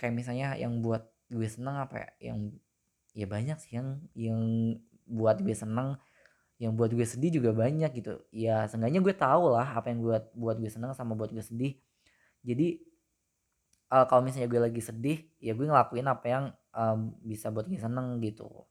kayak 0.00 0.16
misalnya 0.16 0.56
yang 0.56 0.80
buat 0.80 1.04
gue 1.28 1.48
seneng 1.48 1.76
apa 1.80 2.00
ya 2.00 2.32
yang 2.32 2.38
ya 3.12 3.26
banyak 3.28 3.58
sih 3.60 3.76
yang 3.76 4.00
yang 4.16 4.40
buat 5.04 5.40
gue 5.44 5.52
seneng 5.52 6.00
yang 6.60 6.76
buat 6.78 6.92
gue 6.92 7.06
sedih 7.06 7.42
juga 7.42 7.50
banyak 7.54 7.90
gitu 7.96 8.22
ya 8.30 8.66
seenggaknya 8.70 9.00
gue 9.02 9.14
tahu 9.16 9.56
lah 9.56 9.78
apa 9.78 9.90
yang 9.90 10.04
buat 10.04 10.30
buat 10.36 10.56
gue 10.60 10.70
seneng 10.70 10.92
sama 10.92 11.16
buat 11.18 11.32
gue 11.32 11.42
sedih 11.42 11.74
jadi 12.44 12.78
uh, 13.90 14.04
kalau 14.06 14.26
misalnya 14.26 14.48
gue 14.50 14.60
lagi 14.62 14.82
sedih 14.82 15.18
ya 15.42 15.52
gue 15.56 15.66
ngelakuin 15.66 16.06
apa 16.06 16.26
yang 16.28 16.44
um, 16.74 17.16
bisa 17.24 17.50
buat 17.50 17.66
gue 17.66 17.80
seneng 17.80 18.22
gitu 18.22 18.66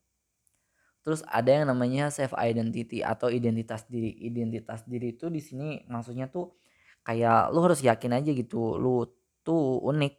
Terus 1.02 1.26
ada 1.26 1.50
yang 1.50 1.66
namanya 1.66 2.14
self 2.14 2.38
identity 2.38 3.02
atau 3.02 3.34
identitas 3.34 3.90
diri. 3.90 4.14
Identitas 4.22 4.86
diri 4.86 5.18
itu 5.18 5.34
di 5.34 5.42
sini 5.42 5.82
maksudnya 5.90 6.30
tuh 6.30 6.54
kayak 7.02 7.50
lu 7.50 7.66
harus 7.66 7.82
yakin 7.82 8.22
aja 8.22 8.30
gitu, 8.30 8.78
lu 8.78 9.10
tuh 9.42 9.82
unik. 9.82 10.14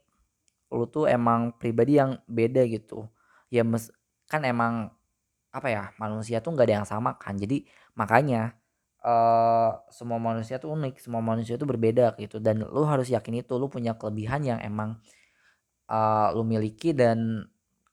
Lu 0.75 0.85
tuh 0.91 1.07
emang 1.07 1.55
pribadi 1.55 2.03
yang 2.03 2.19
beda 2.27 2.67
gitu. 2.67 3.07
Ya 3.47 3.63
mes 3.63 3.95
kan 4.27 4.43
emang 4.43 4.91
apa 5.53 5.69
ya, 5.69 5.85
manusia 6.01 6.41
tuh 6.41 6.57
nggak 6.57 6.67
ada 6.69 6.77
yang 6.83 6.89
sama 6.89 7.15
kan. 7.21 7.37
Jadi 7.37 7.69
makanya 7.95 8.57
uh, 9.05 9.85
semua 9.93 10.17
manusia 10.17 10.57
tuh 10.57 10.73
unik, 10.73 10.99
semua 10.99 11.21
manusia 11.21 11.61
tuh 11.61 11.69
berbeda 11.69 12.17
gitu. 12.17 12.41
Dan 12.41 12.65
lu 12.65 12.83
harus 12.89 13.13
yakin 13.13 13.45
itu 13.45 13.55
lu 13.61 13.69
punya 13.69 13.93
kelebihan 13.95 14.41
yang 14.43 14.59
emang 14.65 14.97
uh, 15.93 16.33
lu 16.33 16.43
miliki 16.49 16.97
dan 16.97 17.47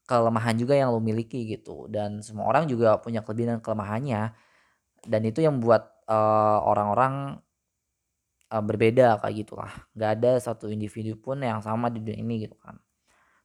kelemahan 0.07 0.57
juga 0.57 0.73
yang 0.79 0.89
lo 0.95 1.03
miliki 1.03 1.45
gitu. 1.51 1.85
Dan 1.91 2.23
semua 2.23 2.47
orang 2.49 2.65
juga 2.71 2.97
punya 3.03 3.21
kelebihan 3.21 3.59
dan 3.59 3.61
kelemahannya. 3.61 4.21
Dan 5.03 5.21
itu 5.27 5.43
yang 5.43 5.59
buat 5.59 5.83
uh, 6.07 6.59
orang-orang 6.63 7.43
uh, 8.49 8.63
berbeda 8.63 9.21
kayak 9.21 9.35
gitulah. 9.45 9.71
Nggak 9.93 10.11
ada 10.19 10.31
satu 10.41 10.71
individu 10.71 11.19
pun 11.19 11.43
yang 11.43 11.61
sama 11.61 11.91
di 11.93 12.01
dunia 12.01 12.19
ini 12.23 12.47
gitu 12.47 12.57
kan. 12.57 12.79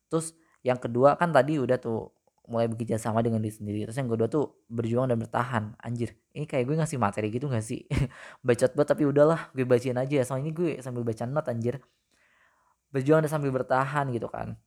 Terus 0.09 0.33
yang 0.65 0.81
kedua 0.81 1.19
kan 1.21 1.35
tadi 1.35 1.61
udah 1.61 1.77
tuh 1.77 2.15
mulai 2.45 2.69
bekerja 2.69 3.01
sama 3.01 3.25
dengan 3.25 3.41
diri 3.41 3.55
sendiri. 3.57 3.79
Terus 3.89 3.97
yang 3.97 4.11
kedua 4.13 4.29
tuh 4.29 4.65
berjuang 4.69 5.09
dan 5.09 5.17
bertahan. 5.17 5.73
Anjir 5.81 6.13
ini 6.37 6.45
kayak 6.45 6.69
gue 6.69 6.77
ngasih 6.77 6.99
materi 7.01 7.33
gitu 7.33 7.49
gak 7.49 7.65
sih? 7.65 7.89
Bacot 8.47 8.73
banget 8.77 8.89
tapi 8.93 9.05
udahlah 9.09 9.49
gue 9.57 9.65
bacain 9.65 9.97
aja. 9.97 10.15
Ya 10.21 10.25
soalnya 10.29 10.51
ini 10.51 10.53
gue 10.53 10.71
sambil 10.85 11.03
baca 11.03 11.25
not 11.25 11.49
anjir. 11.49 11.81
Berjuang 12.93 13.25
dan 13.25 13.31
sambil 13.33 13.51
bertahan 13.51 14.13
gitu 14.13 14.29
kan. 14.29 14.61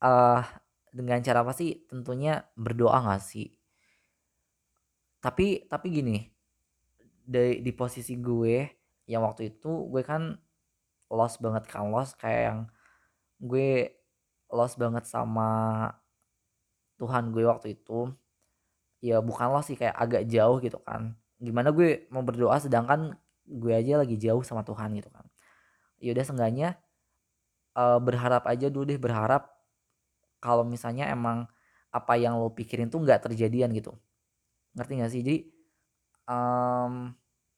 Uh, 0.00 0.44
dengan 0.92 1.20
cara 1.24 1.40
apa 1.40 1.56
sih? 1.56 1.88
Tentunya 1.88 2.44
berdoa 2.56 3.00
gak 3.08 3.24
sih? 3.24 3.56
Tapi 5.20 5.68
tapi 5.68 5.86
gini, 5.92 6.16
di, 7.24 7.60
di 7.64 7.72
posisi 7.72 8.16
gue 8.16 8.68
yang 9.08 9.24
waktu 9.24 9.56
itu 9.56 9.88
gue 9.90 10.02
kan 10.04 10.36
lost 11.10 11.42
banget 11.42 11.66
kan 11.66 11.90
lost 11.90 12.14
kayak 12.16 12.42
yang 12.46 12.60
gue 13.42 13.90
lost 14.50 14.78
banget 14.78 15.06
sama 15.06 15.90
Tuhan 17.00 17.32
gue 17.32 17.48
waktu 17.48 17.80
itu 17.80 18.12
ya 19.00 19.24
bukan 19.24 19.48
lost 19.56 19.72
sih 19.72 19.80
kayak 19.80 19.96
agak 19.96 20.28
jauh 20.28 20.60
gitu 20.60 20.76
kan. 20.84 21.16
Gimana 21.40 21.72
gue 21.72 22.04
mau 22.12 22.20
berdoa 22.20 22.60
sedangkan 22.60 23.16
gue 23.48 23.72
aja 23.72 24.04
lagi 24.04 24.20
jauh 24.20 24.44
sama 24.44 24.60
Tuhan 24.60 24.92
gitu 25.00 25.08
kan. 25.08 25.24
Ya 25.96 26.12
udah 26.12 26.24
seenggaknya 26.28 26.76
uh, 27.74 27.96
berharap 27.96 28.44
aja 28.44 28.68
dulu 28.68 28.84
deh 28.84 29.00
berharap 29.00 29.48
kalau 30.40 30.64
misalnya 30.64 31.08
emang 31.08 31.48
apa 31.90 32.14
yang 32.16 32.38
lo 32.38 32.52
pikirin 32.52 32.92
tuh 32.92 33.00
nggak 33.00 33.32
terjadian 33.32 33.72
gitu. 33.72 33.96
Ngerti 34.76 34.92
gak 35.02 35.10
sih? 35.12 35.20
Jadi 35.24 35.38
um, 36.30 37.10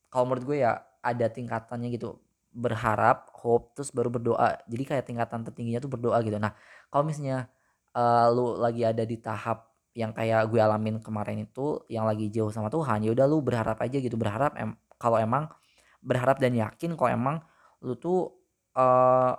kalau 0.09 0.25
menurut 0.31 0.45
gue 0.47 0.59
ya 0.65 0.81
ada 1.03 1.27
tingkatannya 1.29 1.91
gitu. 1.93 2.19
Berharap 2.53 3.33
hope 3.35 3.75
terus 3.77 3.91
baru 3.91 4.09
berdoa. 4.09 4.63
Jadi 4.71 4.83
kayak 4.87 5.05
tingkatan 5.05 5.45
tertingginya 5.45 5.83
tuh 5.83 5.93
berdoa 5.93 6.19
gitu. 6.25 6.39
Nah 6.39 6.55
kalau 6.89 7.05
misalnya 7.07 7.51
uh, 7.97 8.27
lu 8.33 8.59
lagi 8.59 8.83
ada 8.85 9.03
di 9.03 9.17
tahap 9.19 9.73
yang 9.93 10.17
kayak 10.17 10.49
gue 10.49 10.61
alamin 10.61 11.01
kemarin 11.05 11.45
itu 11.45 11.85
yang 11.93 12.09
lagi 12.09 12.33
jauh 12.33 12.49
sama 12.49 12.73
Tuhan 12.73 13.05
ya 13.05 13.13
udah 13.13 13.27
lu 13.29 13.45
berharap 13.45 13.77
aja 13.85 14.01
gitu 14.01 14.17
berharap 14.17 14.57
em 14.57 14.73
kalau 14.97 15.21
emang 15.21 15.53
berharap 16.01 16.41
dan 16.41 16.57
yakin 16.57 16.97
kalau 16.97 17.11
emang 17.13 17.37
lu 17.85 17.93
tuh 17.99 18.33
uh, 18.73 19.37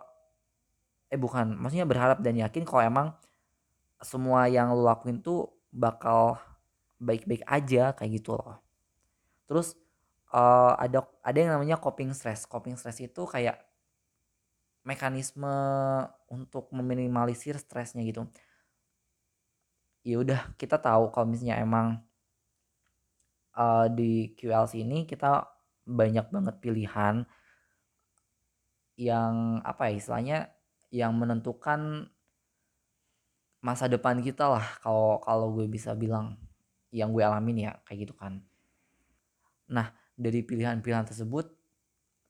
eh 1.09 1.17
bukan 1.17 1.57
maksudnya 1.57 1.85
berharap 1.89 2.21
dan 2.21 2.37
yakin 2.37 2.65
kalau 2.65 2.81
emang 2.85 3.07
semua 4.03 4.45
yang 4.51 4.69
lu 4.75 4.85
lakuin 4.85 5.23
tuh 5.23 5.49
bakal 5.73 6.37
baik-baik 7.01 7.43
aja 7.47 7.91
kayak 7.97 8.21
gitu 8.21 8.37
loh. 8.37 8.61
Terus 9.49 9.75
uh, 10.31 10.75
ada 10.79 11.03
ada 11.23 11.37
yang 11.37 11.51
namanya 11.57 11.79
coping 11.79 12.11
stress. 12.15 12.45
Coping 12.47 12.79
stress 12.79 12.99
itu 13.03 13.23
kayak 13.27 13.59
mekanisme 14.83 15.49
untuk 16.27 16.71
meminimalisir 16.75 17.55
stresnya 17.59 18.03
gitu. 18.03 18.27
Ya 20.03 20.19
udah 20.19 20.51
kita 20.59 20.75
tahu 20.79 21.11
kalau 21.15 21.31
misalnya 21.31 21.63
emang 21.63 22.03
uh, 23.55 23.87
di 23.87 24.35
QLC 24.35 24.83
ini 24.83 25.07
kita 25.07 25.47
banyak 25.83 26.27
banget 26.31 26.55
pilihan 26.59 27.23
yang 28.99 29.59
apa 29.65 29.89
ya 29.89 29.93
istilahnya 29.97 30.39
yang 30.93 31.17
menentukan 31.17 32.11
masa 33.63 33.87
depan 33.87 34.19
kita 34.19 34.51
lah 34.51 34.65
kalau 34.83 35.23
kalau 35.23 35.47
gue 35.55 35.65
bisa 35.71 35.95
bilang 35.95 36.35
yang 36.93 37.09
gue 37.09 37.23
alamin 37.23 37.71
ya 37.71 37.71
kayak 37.87 38.05
gitu 38.05 38.13
kan. 38.13 38.43
Nah 39.71 39.89
dari 40.13 40.45
pilihan-pilihan 40.45 41.09
tersebut 41.09 41.49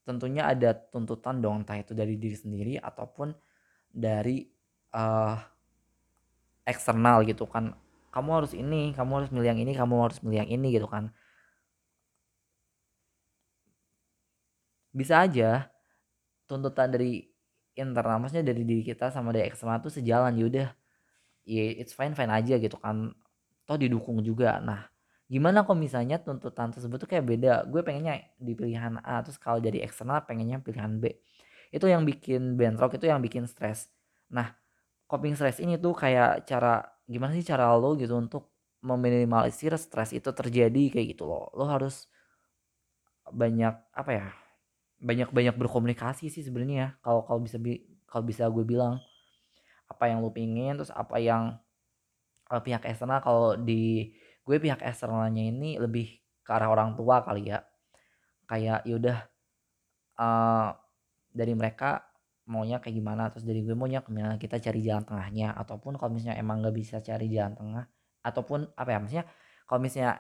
tentunya 0.08 0.48
ada 0.48 0.72
tuntutan 0.72 1.42
dong 1.44 1.64
entah 1.64 1.80
itu 1.80 1.92
dari 1.92 2.16
diri 2.16 2.38
sendiri 2.38 2.74
ataupun 2.80 3.34
dari 3.92 4.46
uh, 4.96 5.36
eksternal 6.64 7.24
gitu 7.28 7.46
kan. 7.48 7.76
Kamu 8.14 8.30
harus 8.44 8.54
ini 8.54 8.94
kamu 8.94 9.12
harus 9.24 9.30
milih 9.34 9.48
yang 9.52 9.60
ini 9.62 9.72
kamu 9.74 9.96
harus 10.06 10.20
milih 10.24 10.46
yang 10.46 10.52
ini 10.52 10.68
gitu 10.76 10.88
kan. 10.88 11.10
Bisa 14.94 15.26
aja 15.26 15.68
tuntutan 16.46 16.94
dari 16.94 17.26
internal 17.74 18.22
maksudnya 18.22 18.46
dari 18.54 18.62
diri 18.62 18.86
kita 18.86 19.10
sama 19.10 19.34
dari 19.34 19.50
eksternal 19.50 19.82
tuh 19.82 19.94
sejalan. 19.94 20.34
Yaudah 20.38 20.70
ya 21.44 21.64
it's 21.82 21.94
fine 21.98 22.14
fine 22.14 22.32
aja 22.32 22.56
gitu 22.62 22.78
kan. 22.78 23.12
Toh 23.66 23.78
didukung 23.80 24.22
juga. 24.22 24.62
Nah 24.62 24.88
gimana 25.26 25.66
kok 25.66 25.74
misalnya 25.74 26.22
tuntutan 26.22 26.70
tersebut 26.70 26.98
tuh 27.02 27.10
kayak 27.10 27.26
beda? 27.26 27.54
Gue 27.66 27.82
pengennya 27.82 28.22
di 28.38 28.54
pilihan 28.54 29.02
A 29.02 29.26
terus 29.26 29.42
kalau 29.42 29.58
jadi 29.58 29.82
eksternal 29.82 30.24
pengennya 30.30 30.62
pilihan 30.62 31.02
B. 31.02 31.18
Itu 31.74 31.90
yang 31.90 32.06
bikin 32.06 32.54
bentrok 32.54 32.94
itu 33.02 33.10
yang 33.10 33.20
bikin 33.26 33.50
stres. 33.50 33.90
Nah 34.30 34.54
coping 35.14 35.38
stress 35.38 35.62
ini 35.62 35.78
tuh 35.78 35.94
kayak 35.94 36.50
cara 36.50 36.82
gimana 37.06 37.38
sih 37.38 37.46
cara 37.46 37.70
lo 37.78 37.94
gitu 37.94 38.18
untuk 38.18 38.50
meminimalisir 38.82 39.78
stres 39.78 40.10
itu 40.10 40.34
terjadi 40.34 40.90
kayak 40.90 41.14
gitu 41.14 41.30
loh 41.30 41.54
lo 41.54 41.70
harus 41.70 42.10
banyak 43.30 43.78
apa 43.94 44.12
ya 44.12 44.28
banyak-banyak 45.04 45.54
berkomunikasi 45.54 46.34
sih 46.34 46.42
sebenarnya 46.42 46.78
ya. 46.82 46.90
kalau 47.06 47.22
kalau 47.22 47.46
bisa 47.46 47.62
kalau 48.10 48.26
bisa 48.26 48.50
gue 48.50 48.66
bilang 48.66 48.98
apa 49.86 50.10
yang 50.10 50.26
lu 50.26 50.34
pingin 50.34 50.82
terus 50.82 50.90
apa 50.90 51.22
yang 51.22 51.62
uh, 52.50 52.62
pihak 52.64 52.82
eksternal 52.90 53.22
kalau 53.22 53.54
di 53.54 54.10
gue 54.42 54.58
pihak 54.58 54.82
eksternalnya 54.82 55.46
ini 55.46 55.78
lebih 55.78 56.10
ke 56.42 56.50
arah 56.50 56.74
orang 56.74 56.98
tua 56.98 57.22
kali 57.22 57.54
ya 57.54 57.62
kayak 58.50 58.82
yaudah 58.90 59.30
uh, 60.18 60.74
dari 61.30 61.54
mereka 61.54 62.02
maunya 62.44 62.84
kayak 62.84 62.96
gimana 63.00 63.32
terus 63.32 63.48
dari 63.48 63.64
gue 63.64 63.72
maunya 63.72 64.04
ke 64.04 64.12
mana 64.12 64.36
kita 64.36 64.60
cari 64.60 64.84
jalan 64.84 65.08
tengahnya 65.08 65.56
ataupun 65.56 65.96
kalau 65.96 66.12
misalnya 66.12 66.38
emang 66.44 66.60
nggak 66.60 66.76
bisa 66.76 67.00
cari 67.00 67.32
jalan 67.32 67.56
tengah 67.56 67.86
ataupun 68.20 68.68
apa 68.76 68.90
ya 68.92 68.98
maksudnya 69.00 69.26
kalau 69.64 69.80
misalnya 69.80 70.20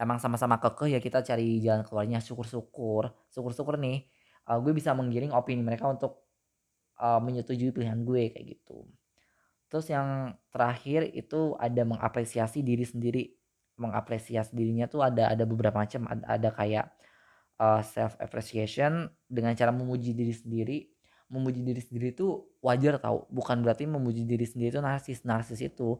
emang 0.00 0.18
sama-sama 0.18 0.58
kekeh 0.58 0.98
ya 0.98 1.00
kita 1.02 1.22
cari 1.22 1.62
jalan 1.62 1.86
keluarnya. 1.86 2.18
Syukur-syukur 2.18 3.12
syukur-syukur 3.30 3.78
nih 3.78 4.08
uh, 4.50 4.58
gue 4.58 4.72
bisa 4.74 4.92
menggiring 4.96 5.30
opini 5.30 5.62
mereka 5.62 5.86
untuk 5.86 6.26
uh, 6.98 7.22
menyetujui 7.22 7.70
pilihan 7.70 8.02
gue 8.02 8.32
kayak 8.34 8.46
gitu. 8.58 8.88
Terus 9.70 9.88
yang 9.88 10.36
terakhir 10.52 11.08
itu 11.16 11.56
ada 11.56 11.82
mengapresiasi 11.86 12.60
diri 12.60 12.84
sendiri. 12.84 13.24
Mengapresiasi 13.80 14.52
dirinya 14.52 14.84
tuh 14.84 15.00
ada 15.00 15.32
ada 15.32 15.48
beberapa 15.48 15.80
macam. 15.80 16.04
Ada, 16.04 16.24
ada 16.28 16.48
kayak 16.52 16.86
uh, 17.56 17.80
eh, 17.80 17.82
self 17.82 18.20
appreciation 18.20 19.08
dengan 19.24 19.56
cara 19.56 19.72
memuji 19.72 20.12
diri 20.12 20.34
sendiri 20.36 20.91
memuji 21.32 21.64
diri 21.64 21.80
sendiri 21.80 22.12
itu 22.12 22.44
wajar 22.60 23.00
tau. 23.00 23.24
Bukan 23.32 23.64
berarti 23.64 23.88
memuji 23.88 24.28
diri 24.28 24.44
sendiri 24.44 24.76
itu 24.76 24.82
narsis. 24.84 25.24
Narsis 25.24 25.64
itu 25.64 25.96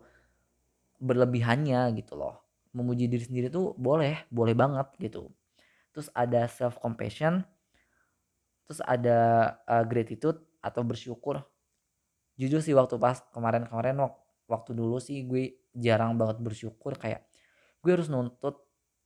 berlebihannya 1.00 1.88
gitu 1.96 2.20
loh. 2.20 2.44
Memuji 2.76 3.08
diri 3.08 3.24
sendiri 3.24 3.48
tuh 3.48 3.72
boleh 3.80 4.28
boleh 4.28 4.52
banget 4.52 4.92
gitu. 5.00 5.32
Terus 5.96 6.12
ada 6.12 6.44
self 6.46 6.76
compassion 6.76 7.40
terus 8.62 8.78
ada 8.86 9.18
uh, 9.66 9.84
gratitude 9.88 10.38
atau 10.60 10.84
bersyukur. 10.84 11.42
Jujur 12.36 12.60
sih 12.62 12.72
waktu 12.76 12.96
pas 12.96 13.20
kemarin-kemarin 13.34 13.98
waktu 14.48 14.70
dulu 14.72 14.96
sih 15.00 15.24
gue 15.24 15.56
jarang 15.72 16.16
banget 16.20 16.40
bersyukur. 16.44 16.96
Kayak 17.00 17.24
gue 17.80 17.90
harus 17.90 18.08
nuntut 18.12 18.62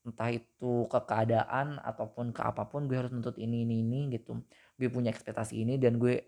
entah 0.06 0.30
itu 0.30 0.86
ke 0.86 0.98
keadaan 1.02 1.82
ataupun 1.82 2.30
ke 2.30 2.38
apa 2.38 2.70
pun 2.70 2.86
gue 2.86 2.94
harus 2.94 3.10
nuntut 3.10 3.34
ini 3.42 3.66
ini 3.66 3.82
ini 3.82 4.14
gitu 4.14 4.38
gue 4.76 4.88
punya 4.92 5.10
ekspektasi 5.10 5.64
ini 5.64 5.80
dan 5.80 5.96
gue 5.96 6.20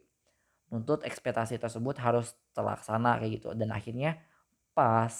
nuntut 0.73 1.05
ekspektasi 1.05 1.57
tersebut 1.61 1.97
harus 2.01 2.37
terlaksana 2.53 3.21
kayak 3.21 3.41
gitu. 3.41 3.53
Dan 3.57 3.73
akhirnya 3.73 4.21
pas 4.73 5.13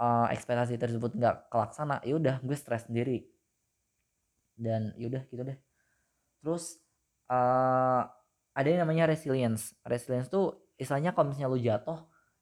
uh, 0.00 0.28
ekspektasi 0.32 0.76
tersebut 0.80 1.16
nggak 1.16 1.52
kelaksana 1.52 2.00
ya 2.04 2.16
udah 2.16 2.40
gue 2.40 2.56
stres 2.56 2.88
sendiri. 2.88 3.28
Dan 4.56 4.92
yaudah 5.00 5.24
gitu 5.28 5.40
deh. 5.44 5.56
Terus 6.44 6.80
uh, 7.32 8.04
ada 8.52 8.68
yang 8.68 8.84
namanya 8.84 9.08
resilience. 9.08 9.76
Resilience 9.84 10.28
tuh 10.28 10.56
istilahnya 10.76 11.12
kalau 11.16 11.32
misalnya 11.32 11.48
lu 11.52 11.60
jatuh 11.60 11.98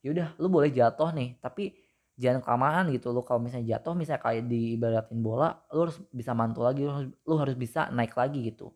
yaudah 0.07 0.31
lu 0.39 0.47
boleh 0.47 0.71
jatuh 0.71 1.11
nih 1.11 1.39
tapi 1.43 1.75
jangan 2.19 2.43
kelamaan 2.43 2.91
gitu. 2.95 3.11
Lu 3.15 3.23
kalau 3.23 3.43
misalnya 3.43 3.79
jatuh 3.79 3.95
misalnya 3.95 4.23
kayak 4.23 4.47
diibaratin 4.51 5.19
bola 5.23 5.59
lu 5.75 5.87
harus 5.87 5.99
bisa 6.11 6.35
mantul 6.35 6.67
lagi 6.67 6.87
lu 6.87 7.11
lu 7.11 7.35
harus 7.39 7.55
bisa 7.55 7.91
naik 7.95 8.15
lagi 8.19 8.43
gitu 8.51 8.75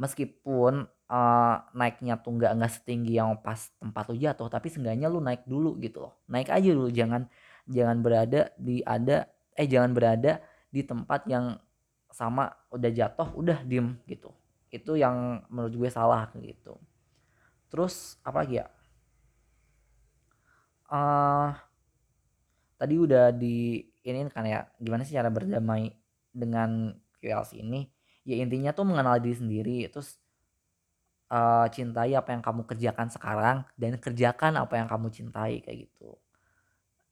meskipun 0.00 0.88
uh, 1.12 1.56
naiknya 1.76 2.16
tuh 2.16 2.40
nggak 2.40 2.56
nggak 2.56 2.72
setinggi 2.72 3.20
yang 3.20 3.36
pas 3.44 3.68
tempat 3.76 4.08
lu 4.08 4.16
jatuh 4.16 4.48
tapi 4.48 4.72
seenggaknya 4.72 5.12
lu 5.12 5.20
naik 5.20 5.44
dulu 5.44 5.76
gitu 5.76 6.08
loh. 6.08 6.16
Naik 6.32 6.48
aja 6.48 6.72
dulu 6.72 6.88
jangan 6.88 7.28
jangan 7.68 8.00
berada 8.00 8.48
di 8.56 8.80
ada 8.80 9.28
eh 9.52 9.68
jangan 9.68 9.92
berada 9.92 10.40
di 10.72 10.80
tempat 10.80 11.28
yang 11.28 11.60
sama 12.08 12.48
udah 12.72 12.88
jatuh 12.88 13.28
udah 13.36 13.60
diem 13.68 14.00
gitu. 14.08 14.32
Itu 14.72 14.96
yang 14.96 15.44
menurut 15.52 15.76
gue 15.76 15.90
salah 15.92 16.32
gitu. 16.40 16.80
Terus 17.68 18.16
apa 18.24 18.40
lagi 18.40 18.64
ya? 18.64 18.66
Uh, 20.90 21.54
tadi 22.80 22.96
udah 22.96 23.30
di 23.30 23.84
ini 24.00 24.26
kan 24.32 24.48
ya 24.48 24.64
gimana 24.80 25.04
sih 25.04 25.14
cara 25.14 25.28
berdamai 25.28 25.92
dengan 26.32 26.96
QLC 27.20 27.60
ini 27.60 27.99
ya 28.24 28.36
intinya 28.40 28.70
tuh 28.76 28.84
mengenal 28.84 29.16
diri 29.20 29.36
sendiri 29.36 29.76
terus 29.88 30.20
uh, 31.30 31.66
cintai 31.70 32.12
apa 32.18 32.34
yang 32.34 32.42
kamu 32.44 32.66
kerjakan 32.66 33.08
sekarang 33.08 33.64
dan 33.78 33.96
kerjakan 33.96 34.58
apa 34.60 34.74
yang 34.76 34.88
kamu 34.90 35.08
cintai 35.08 35.62
kayak 35.64 35.88
gitu. 35.88 36.18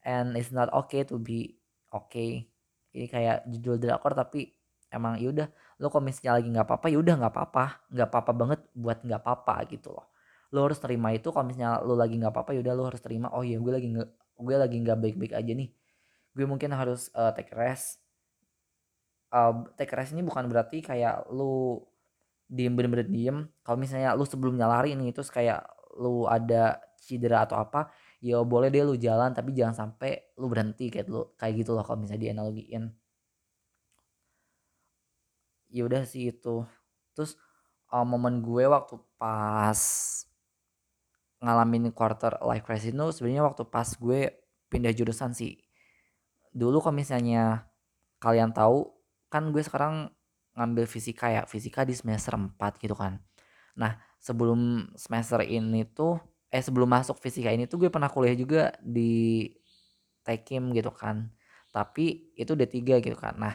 And 0.03 0.35
it's 0.35 0.53
not 0.53 0.69
okay 0.75 1.07
to 1.07 1.17
be 1.17 1.57
okay. 1.95 2.51
Ini 2.93 3.07
kayak 3.09 3.47
judul 3.49 3.79
drakor 3.79 4.13
tapi 4.19 4.53
emang 4.91 5.21
yaudah 5.21 5.53
lo 5.79 5.93
kalau 5.93 6.09
misalnya 6.09 6.41
lagi 6.41 6.49
nggak 6.51 6.67
apa-apa 6.67 6.87
yaudah 6.91 7.15
nggak 7.25 7.33
apa-apa. 7.33 7.65
Nggak 7.95 8.09
apa-apa 8.11 8.33
banget 8.35 8.61
buat 8.75 8.99
nggak 9.07 9.21
apa-apa 9.23 9.55
gitu 9.71 9.95
loh. 9.95 10.07
Lo 10.53 10.67
harus 10.67 10.81
terima 10.83 11.15
itu 11.15 11.31
kalau 11.31 11.47
misalnya 11.47 11.81
lo 11.85 11.95
lagi 11.95 12.19
nggak 12.19 12.33
apa-apa 12.35 12.51
yaudah 12.59 12.75
lo 12.75 12.85
harus 12.91 13.01
terima 13.05 13.31
oh 13.33 13.45
iya 13.47 13.61
gue 13.61 13.73
lagi 13.73 13.89
nggak 13.95 14.09
gue 14.39 14.57
lagi 14.57 14.77
nggak 14.83 14.99
baik-baik 14.99 15.33
aja 15.37 15.53
nih. 15.55 15.71
Gue 16.35 16.47
mungkin 16.49 16.71
harus 16.73 17.13
uh, 17.15 17.31
take 17.35 17.53
rest 17.53 18.01
uh, 19.33 19.55
take 19.77 19.93
rest 19.95 20.13
ini 20.17 20.25
bukan 20.25 20.49
berarti 20.49 20.81
kayak 20.85 21.29
lu 21.33 21.81
diem 22.49 22.73
bener-bener 22.73 23.09
diem. 23.09 23.39
Kalau 23.65 23.79
misalnya 23.81 24.17
lu 24.17 24.25
sebelumnya 24.25 24.67
lari 24.69 24.97
nih 24.97 25.13
terus 25.13 25.29
kayak 25.29 25.65
lu 26.01 26.25
ada 26.29 26.81
cedera 26.99 27.47
atau 27.47 27.59
apa 27.61 27.91
ya 28.19 28.43
boleh 28.43 28.69
deh 28.69 28.83
lu 28.83 28.99
jalan 28.99 29.31
tapi 29.31 29.55
jangan 29.55 29.87
sampai 29.87 30.35
lu 30.39 30.51
berhenti 30.51 30.91
kayak 30.91 31.07
lu 31.07 31.23
kayak 31.39 31.63
gitu 31.63 31.71
loh 31.77 31.85
kalau 31.87 32.01
misalnya 32.03 32.33
dianalogiin. 32.33 32.85
Ya 35.69 35.83
udah 35.85 36.03
sih 36.09 36.33
itu. 36.33 36.65
Terus 37.13 37.37
uh, 37.93 38.05
momen 38.05 38.41
gue 38.41 38.65
waktu 38.65 38.97
pas 39.21 39.81
ngalamin 41.39 41.95
quarter 41.95 42.35
life 42.43 42.67
crisis 42.67 42.91
itu 42.91 43.07
sebenarnya 43.15 43.47
waktu 43.47 43.63
pas 43.69 43.87
gue 43.95 44.33
pindah 44.73 44.91
jurusan 44.97 45.37
sih. 45.37 45.61
Dulu 46.51 46.83
kalau 46.83 46.97
misalnya 46.97 47.69
kalian 48.19 48.51
tahu 48.51 48.98
kan 49.33 49.53
gue 49.53 49.63
sekarang 49.65 50.09
ngambil 50.59 50.85
fisika 50.91 51.31
ya 51.31 51.43
fisika 51.47 51.87
di 51.87 51.95
semester 51.95 52.35
4 52.35 52.83
gitu 52.83 52.99
kan. 52.99 53.23
Nah 53.79 53.95
sebelum 54.19 54.91
semester 54.99 55.45
ini 55.47 55.87
tuh 55.87 56.19
eh 56.51 56.65
sebelum 56.65 56.89
masuk 56.91 57.21
fisika 57.23 57.53
ini 57.55 57.71
tuh 57.71 57.87
gue 57.87 57.91
pernah 57.93 58.11
kuliah 58.11 58.35
juga 58.35 58.75
di 58.83 59.47
Tekim 60.27 60.75
gitu 60.75 60.91
kan. 60.93 61.31
Tapi 61.71 62.35
itu 62.35 62.53
D3 62.59 62.99
gitu 63.05 63.17
kan. 63.17 63.39
Nah 63.39 63.55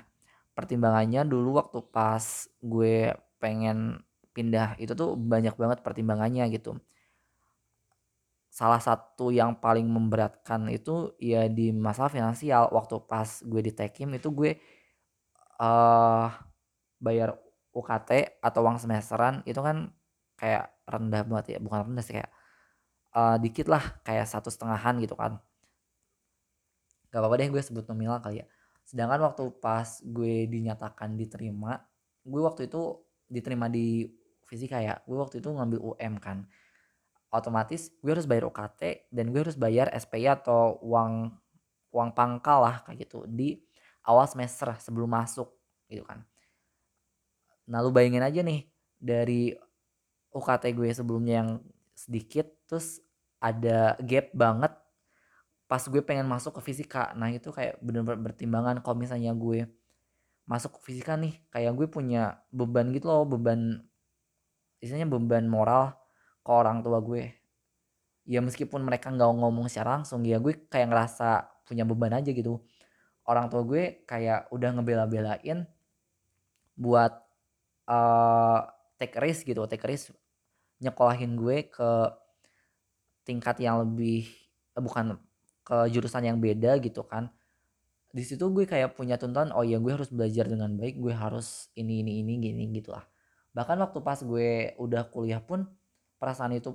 pertimbangannya 0.56 1.26
dulu 1.28 1.60
waktu 1.60 1.80
pas 1.92 2.48
gue 2.62 3.12
pengen 3.42 4.00
pindah 4.34 4.80
itu 4.82 4.94
tuh 4.98 5.20
banyak 5.20 5.54
banget 5.60 5.80
pertimbangannya 5.86 6.48
gitu. 6.56 6.80
Salah 8.54 8.78
satu 8.78 9.34
yang 9.34 9.58
paling 9.58 9.90
memberatkan 9.90 10.70
itu 10.70 11.18
ya 11.18 11.50
di 11.50 11.74
masalah 11.74 12.14
finansial. 12.14 12.70
Waktu 12.70 12.96
pas 13.10 13.42
gue 13.42 13.62
di 13.66 13.74
Tekim 13.74 14.14
itu 14.14 14.30
gue 14.30 14.62
uh, 15.60 16.28
bayar 17.04 17.36
UKT 17.74 18.40
atau 18.40 18.62
uang 18.64 18.78
semesteran 18.78 19.42
itu 19.50 19.60
kan 19.60 19.90
kayak 20.38 20.72
rendah 20.86 21.26
banget 21.26 21.58
ya 21.58 21.60
bukan 21.60 21.90
rendah 21.90 22.04
sih 22.06 22.16
kayak 22.16 22.32
uh, 23.18 23.38
dikit 23.42 23.70
lah 23.70 23.82
kayak 24.06 24.30
satu 24.30 24.54
setengahan 24.54 24.98
gitu 25.02 25.18
kan. 25.18 25.42
Gak 27.14 27.22
apa-apa 27.22 27.36
deh 27.42 27.50
gue 27.50 27.62
sebut 27.62 27.86
nominal 27.90 28.22
kali 28.22 28.42
ya. 28.42 28.46
Sedangkan 28.86 29.22
waktu 29.26 29.44
pas 29.58 30.02
gue 30.02 30.50
dinyatakan 30.50 31.18
diterima 31.18 31.82
gue 32.24 32.42
waktu 32.42 32.72
itu 32.72 33.04
diterima 33.28 33.68
di 33.68 34.08
fisika 34.48 34.80
ya 34.80 34.96
gue 35.04 35.18
waktu 35.18 35.42
itu 35.42 35.50
ngambil 35.50 35.80
UM 35.82 36.14
kan. 36.22 36.46
Otomatis 37.34 37.90
gue 38.06 38.14
harus 38.14 38.30
bayar 38.30 38.46
UKT 38.50 39.10
dan 39.10 39.34
gue 39.34 39.42
harus 39.42 39.58
bayar 39.58 39.90
SPI 39.98 40.30
atau 40.30 40.78
uang 40.86 41.34
uang 41.94 42.10
pangkal 42.18 42.66
lah 42.66 42.76
kayak 42.86 43.06
gitu 43.10 43.26
di 43.30 43.62
awal 44.04 44.28
semester 44.28 44.76
sebelum 44.80 45.10
masuk 45.10 45.50
gitu 45.88 46.04
kan. 46.04 46.24
Nah 47.68 47.80
lu 47.80 47.92
bayangin 47.96 48.24
aja 48.24 48.44
nih 48.44 48.68
dari 49.00 49.56
UKT 50.34 50.64
gue 50.76 50.90
sebelumnya 50.92 51.34
yang 51.46 51.52
sedikit 51.96 52.50
terus 52.68 53.00
ada 53.38 53.96
gap 54.02 54.34
banget 54.34 54.74
pas 55.68 55.84
gue 55.84 56.02
pengen 56.04 56.28
masuk 56.28 56.60
ke 56.60 56.72
fisika. 56.74 57.16
Nah 57.16 57.32
itu 57.32 57.50
kayak 57.50 57.80
bener-bener 57.80 58.20
bertimbangan 58.20 58.84
kalau 58.84 59.00
misalnya 59.00 59.32
gue 59.34 59.66
masuk 60.44 60.80
ke 60.80 60.92
fisika 60.92 61.16
nih 61.16 61.40
kayak 61.50 61.72
gue 61.72 61.88
punya 61.88 62.44
beban 62.52 62.92
gitu 62.92 63.08
loh 63.08 63.24
beban 63.24 63.80
istilahnya 64.84 65.08
beban 65.08 65.48
moral 65.48 65.96
ke 66.44 66.52
orang 66.52 66.84
tua 66.84 67.00
gue. 67.00 67.32
Ya 68.28 68.40
meskipun 68.40 68.84
mereka 68.84 69.12
nggak 69.12 69.28
ngomong 69.40 69.68
secara 69.72 70.00
langsung 70.00 70.24
ya 70.28 70.40
gue 70.40 70.68
kayak 70.68 70.92
ngerasa 70.92 71.48
punya 71.64 71.88
beban 71.88 72.12
aja 72.12 72.32
gitu 72.32 72.60
orang 73.30 73.48
tua 73.48 73.64
gue 73.64 74.04
kayak 74.04 74.52
udah 74.52 74.70
ngebela-belain 74.76 75.66
buat 76.76 77.14
uh, 77.88 78.60
take 79.00 79.18
risk 79.22 79.48
gitu 79.48 79.64
take 79.70 79.86
risk 79.86 80.12
nyekolahin 80.84 81.40
gue 81.40 81.70
ke 81.72 81.92
tingkat 83.24 83.56
yang 83.64 83.80
lebih 83.84 84.28
eh, 84.76 84.84
bukan 84.84 85.16
ke 85.64 85.88
jurusan 85.96 86.28
yang 86.28 86.44
beda 86.44 86.76
gitu 86.84 87.08
kan. 87.08 87.32
Di 88.12 88.22
situ 88.22 88.52
gue 88.52 88.68
kayak 88.68 89.00
punya 89.00 89.16
tuntutan 89.16 89.56
oh 89.56 89.64
ya 89.64 89.80
gue 89.80 89.90
harus 89.96 90.12
belajar 90.12 90.46
dengan 90.46 90.76
baik 90.76 91.00
gue 91.00 91.16
harus 91.16 91.72
ini 91.74 92.04
ini 92.04 92.22
ini 92.22 92.38
gini 92.38 92.64
gitu 92.76 92.94
lah 92.94 93.08
bahkan 93.54 93.78
waktu 93.80 94.02
pas 94.02 94.20
gue 94.20 94.74
udah 94.82 95.08
kuliah 95.14 95.40
pun 95.40 95.70
perasaan 96.18 96.58
itu 96.58 96.74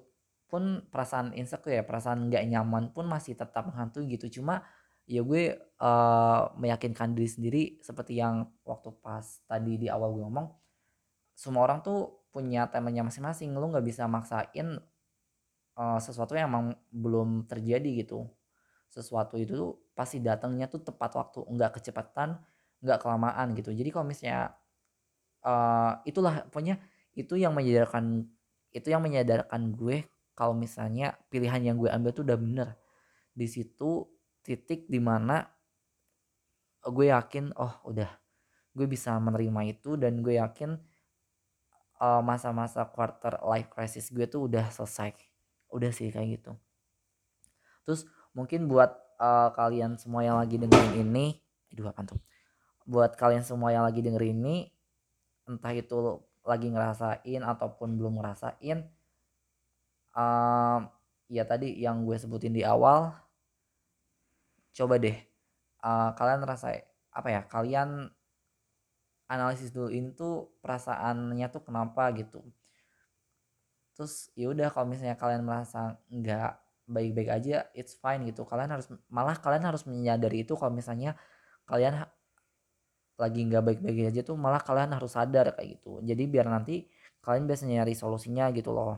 pun 0.48 0.80
perasaan 0.88 1.37
insecure 1.37 1.76
ya 1.76 1.84
perasaan 1.84 2.30
nggak 2.30 2.42
nyaman 2.48 2.94
pun 2.94 3.04
masih 3.04 3.37
tetap 3.37 3.68
menghantui 3.68 4.08
gitu. 4.16 4.40
Cuma 4.40 4.64
ya 5.09 5.25
gue 5.25 5.57
uh, 5.81 6.53
meyakinkan 6.61 7.16
diri 7.16 7.29
sendiri 7.29 7.62
seperti 7.81 8.21
yang 8.21 8.44
waktu 8.68 8.92
pas 9.01 9.25
tadi 9.49 9.81
di 9.81 9.88
awal 9.88 10.12
gue 10.12 10.23
ngomong 10.29 10.49
semua 11.38 11.64
orang 11.64 11.81
tuh 11.87 12.27
punya 12.35 12.66
temanya 12.66 13.07
masing-masing. 13.07 13.55
Lu 13.55 13.71
nggak 13.71 13.87
bisa 13.87 14.11
maksain 14.11 14.83
uh, 15.79 15.99
sesuatu 16.03 16.35
yang 16.35 16.51
emang 16.51 16.66
belum 16.90 17.47
terjadi 17.47 18.03
gitu. 18.03 18.27
Sesuatu 18.90 19.38
itu 19.38 19.55
tuh 19.55 19.73
pasti 19.94 20.18
datangnya 20.18 20.66
tuh 20.66 20.83
tepat 20.83 21.14
waktu 21.14 21.47
nggak 21.47 21.79
kecepatan 21.79 22.42
nggak 22.83 22.99
kelamaan 22.99 23.55
gitu. 23.55 23.71
Jadi 23.71 23.88
kalau 23.94 24.07
misalnya 24.11 24.51
uh, 25.47 26.03
itulah 26.03 26.42
pokoknya 26.51 26.83
itu 27.14 27.38
yang 27.38 27.55
menyadarkan 27.55 28.27
itu 28.75 28.88
yang 28.90 29.03
menyadarkan 29.03 29.75
gue 29.75 30.07
kalau 30.35 30.55
misalnya 30.55 31.14
pilihan 31.31 31.62
yang 31.62 31.77
gue 31.79 31.90
ambil 31.90 32.11
tuh 32.11 32.27
udah 32.27 32.38
bener. 32.38 32.68
Di 33.31 33.47
situ 33.47 34.17
titik 34.48 34.88
di 34.88 34.96
mana 34.96 35.44
gue 36.80 37.12
yakin 37.12 37.52
oh 37.61 37.84
udah 37.84 38.08
gue 38.72 38.87
bisa 38.88 39.12
menerima 39.20 39.76
itu 39.76 40.00
dan 40.00 40.24
gue 40.24 40.40
yakin 40.40 40.80
uh, 42.00 42.22
masa-masa 42.24 42.87
quarter 42.88 43.37
life 43.44 43.68
crisis 43.68 44.08
gue 44.08 44.24
tuh 44.24 44.48
udah 44.48 44.70
selesai. 44.72 45.12
Udah 45.68 45.92
sih 45.92 46.08
kayak 46.08 46.40
gitu. 46.40 46.52
Terus 47.84 48.08
mungkin 48.32 48.70
buat 48.70 48.94
uh, 49.20 49.52
kalian 49.52 50.00
semua 50.00 50.24
yang 50.24 50.40
lagi 50.40 50.56
dengerin 50.56 51.04
ini 51.04 51.37
aduh 51.74 51.92
apa 51.92 52.08
tuh? 52.08 52.20
Buat 52.88 53.20
kalian 53.20 53.44
semua 53.44 53.68
yang 53.74 53.84
lagi 53.84 54.00
dengerin 54.00 54.40
ini 54.40 54.56
entah 55.44 55.76
itu 55.76 56.24
lagi 56.48 56.72
ngerasain 56.72 57.44
ataupun 57.44 58.00
belum 58.00 58.20
ngerasain 58.20 58.88
uh, 60.16 60.78
ya 61.28 61.44
tadi 61.44 61.76
yang 61.76 62.08
gue 62.08 62.16
sebutin 62.16 62.56
di 62.56 62.64
awal 62.64 63.12
coba 64.76 65.00
deh 65.00 65.16
uh, 65.83 66.11
kalian 66.14 66.42
rasa 66.44 66.74
apa 67.14 67.28
ya 67.33 67.40
kalian 67.46 68.11
analisis 69.28 69.70
dulu 69.70 69.92
itu 69.92 70.48
perasaannya 70.64 71.46
tuh 71.52 71.62
kenapa 71.62 72.09
gitu. 72.16 72.40
Terus 73.92 74.33
ya 74.33 74.48
udah 74.48 74.72
kalau 74.72 74.88
misalnya 74.88 75.20
kalian 75.20 75.44
merasa 75.44 76.00
nggak 76.09 76.52
baik-baik 76.88 77.28
aja 77.28 77.68
it's 77.76 77.94
fine 78.00 78.24
gitu. 78.24 78.48
Kalian 78.48 78.72
harus 78.72 78.88
malah 79.12 79.37
kalian 79.37 79.68
harus 79.68 79.85
menyadari 79.85 80.48
itu 80.48 80.57
kalau 80.57 80.72
misalnya 80.72 81.12
kalian 81.68 82.09
lagi 83.18 83.40
nggak 83.44 83.62
baik-baik 83.66 84.14
aja 84.14 84.20
tuh 84.24 84.38
malah 84.38 84.62
kalian 84.64 84.96
harus 84.96 85.12
sadar 85.12 85.52
kayak 85.52 85.76
gitu. 85.76 86.00
Jadi 86.00 86.22
biar 86.24 86.48
nanti 86.48 86.88
kalian 87.20 87.44
bisa 87.44 87.68
nyari 87.68 87.92
solusinya 87.92 88.48
gitu 88.57 88.72
loh. 88.72 88.96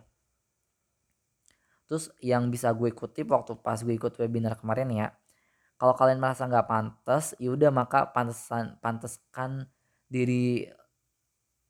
Terus 1.90 2.14
yang 2.22 2.46
bisa 2.54 2.70
gue 2.70 2.94
kutip 2.94 3.35
waktu 3.35 3.59
pas 3.59 3.83
gue 3.83 3.98
ikut 3.98 4.14
webinar 4.22 4.54
kemarin 4.54 4.88
ya 4.94 5.06
kalau 5.81 5.97
kalian 5.97 6.21
merasa 6.21 6.45
nggak 6.45 6.69
pantas 6.69 7.33
yaudah 7.40 7.73
maka 7.73 8.12
pantesan 8.12 8.77
panteskan 8.85 9.64
diri 10.12 10.69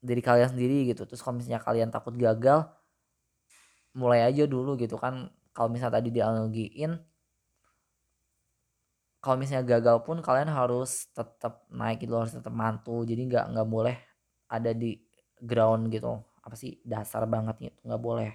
diri 0.03 0.18
kalian 0.18 0.51
sendiri 0.51 0.90
gitu. 0.90 1.07
Terus 1.07 1.23
kalau 1.23 1.38
misalnya 1.38 1.62
kalian 1.62 1.94
takut 1.94 2.18
gagal 2.18 2.66
mulai 3.94 4.27
aja 4.27 4.51
dulu 4.51 4.75
gitu 4.75 4.99
kan. 4.99 5.31
Kalau 5.55 5.70
misalnya 5.70 6.03
tadi 6.03 6.11
dianalogiin 6.11 6.99
kalau 9.20 9.37
misalnya 9.37 9.79
gagal 9.79 10.01
pun 10.03 10.25
kalian 10.25 10.49
harus 10.49 11.12
tetap 11.12 11.68
naik 11.70 12.03
gitu 12.03 12.18
harus 12.18 12.35
tetap 12.35 12.51
mantul. 12.51 13.07
Jadi 13.07 13.31
nggak 13.31 13.55
nggak 13.55 13.68
boleh 13.70 13.94
ada 14.51 14.75
di 14.75 14.99
ground 15.38 15.87
gitu. 15.94 16.18
Apa 16.42 16.59
sih 16.59 16.83
dasar 16.83 17.31
banget 17.31 17.70
gitu 17.70 17.79
nggak 17.87 18.03
boleh. 18.03 18.35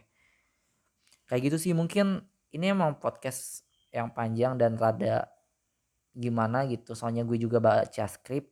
Kayak 1.27 1.51
gitu 1.51 1.57
sih 1.59 1.73
mungkin 1.75 2.23
ini 2.55 2.71
emang 2.71 2.95
podcast 2.95 3.67
yang 3.91 4.13
panjang 4.15 4.55
dan 4.55 4.79
rada 4.79 5.34
gimana 6.15 6.63
gitu. 6.65 6.95
Soalnya 6.95 7.27
gue 7.27 7.37
juga 7.37 7.59
baca 7.59 8.05
skrip 8.07 8.49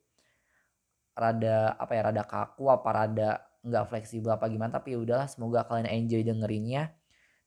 rada 1.13 1.77
apa 1.77 1.91
ya 1.93 2.01
rada 2.09 2.23
kaku 2.25 2.73
apa 2.73 2.89
rada 2.89 3.29
nggak 3.63 3.85
fleksibel 3.89 4.35
apa 4.35 4.51
gimana. 4.51 4.75
Tapi 4.75 4.93
ya 4.93 4.99
udahlah 4.99 5.27
semoga 5.31 5.63
kalian 5.63 5.87
enjoy 5.87 6.21
dengerinnya. 6.21 6.91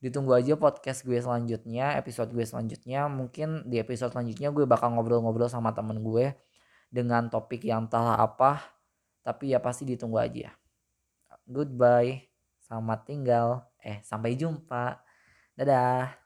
Ditunggu 0.01 0.37
aja 0.37 0.57
podcast 0.57 1.05
gue 1.05 1.17
selanjutnya 1.21 1.95
episode 2.01 2.33
gue 2.33 2.43
selanjutnya. 2.43 3.07
Mungkin 3.13 3.69
di 3.69 3.77
episode 3.79 4.13
selanjutnya 4.17 4.51
gue 4.51 4.65
bakal 4.65 4.97
ngobrol-ngobrol 4.97 5.53
sama 5.53 5.77
temen 5.77 6.01
gue 6.01 6.33
dengan 6.89 7.29
topik 7.29 7.69
yang 7.69 7.87
entahlah 7.87 8.17
apa 8.17 8.77
tapi 9.27 9.51
ya 9.53 9.59
pasti 9.59 9.83
ditunggu 9.83 10.23
aja. 10.23 10.55
Goodbye. 11.47 12.31
Selamat 12.63 13.07
tinggal. 13.07 13.67
Eh 13.83 13.99
sampai 14.07 14.39
jumpa. 14.39 15.03
Dadah 15.59 16.26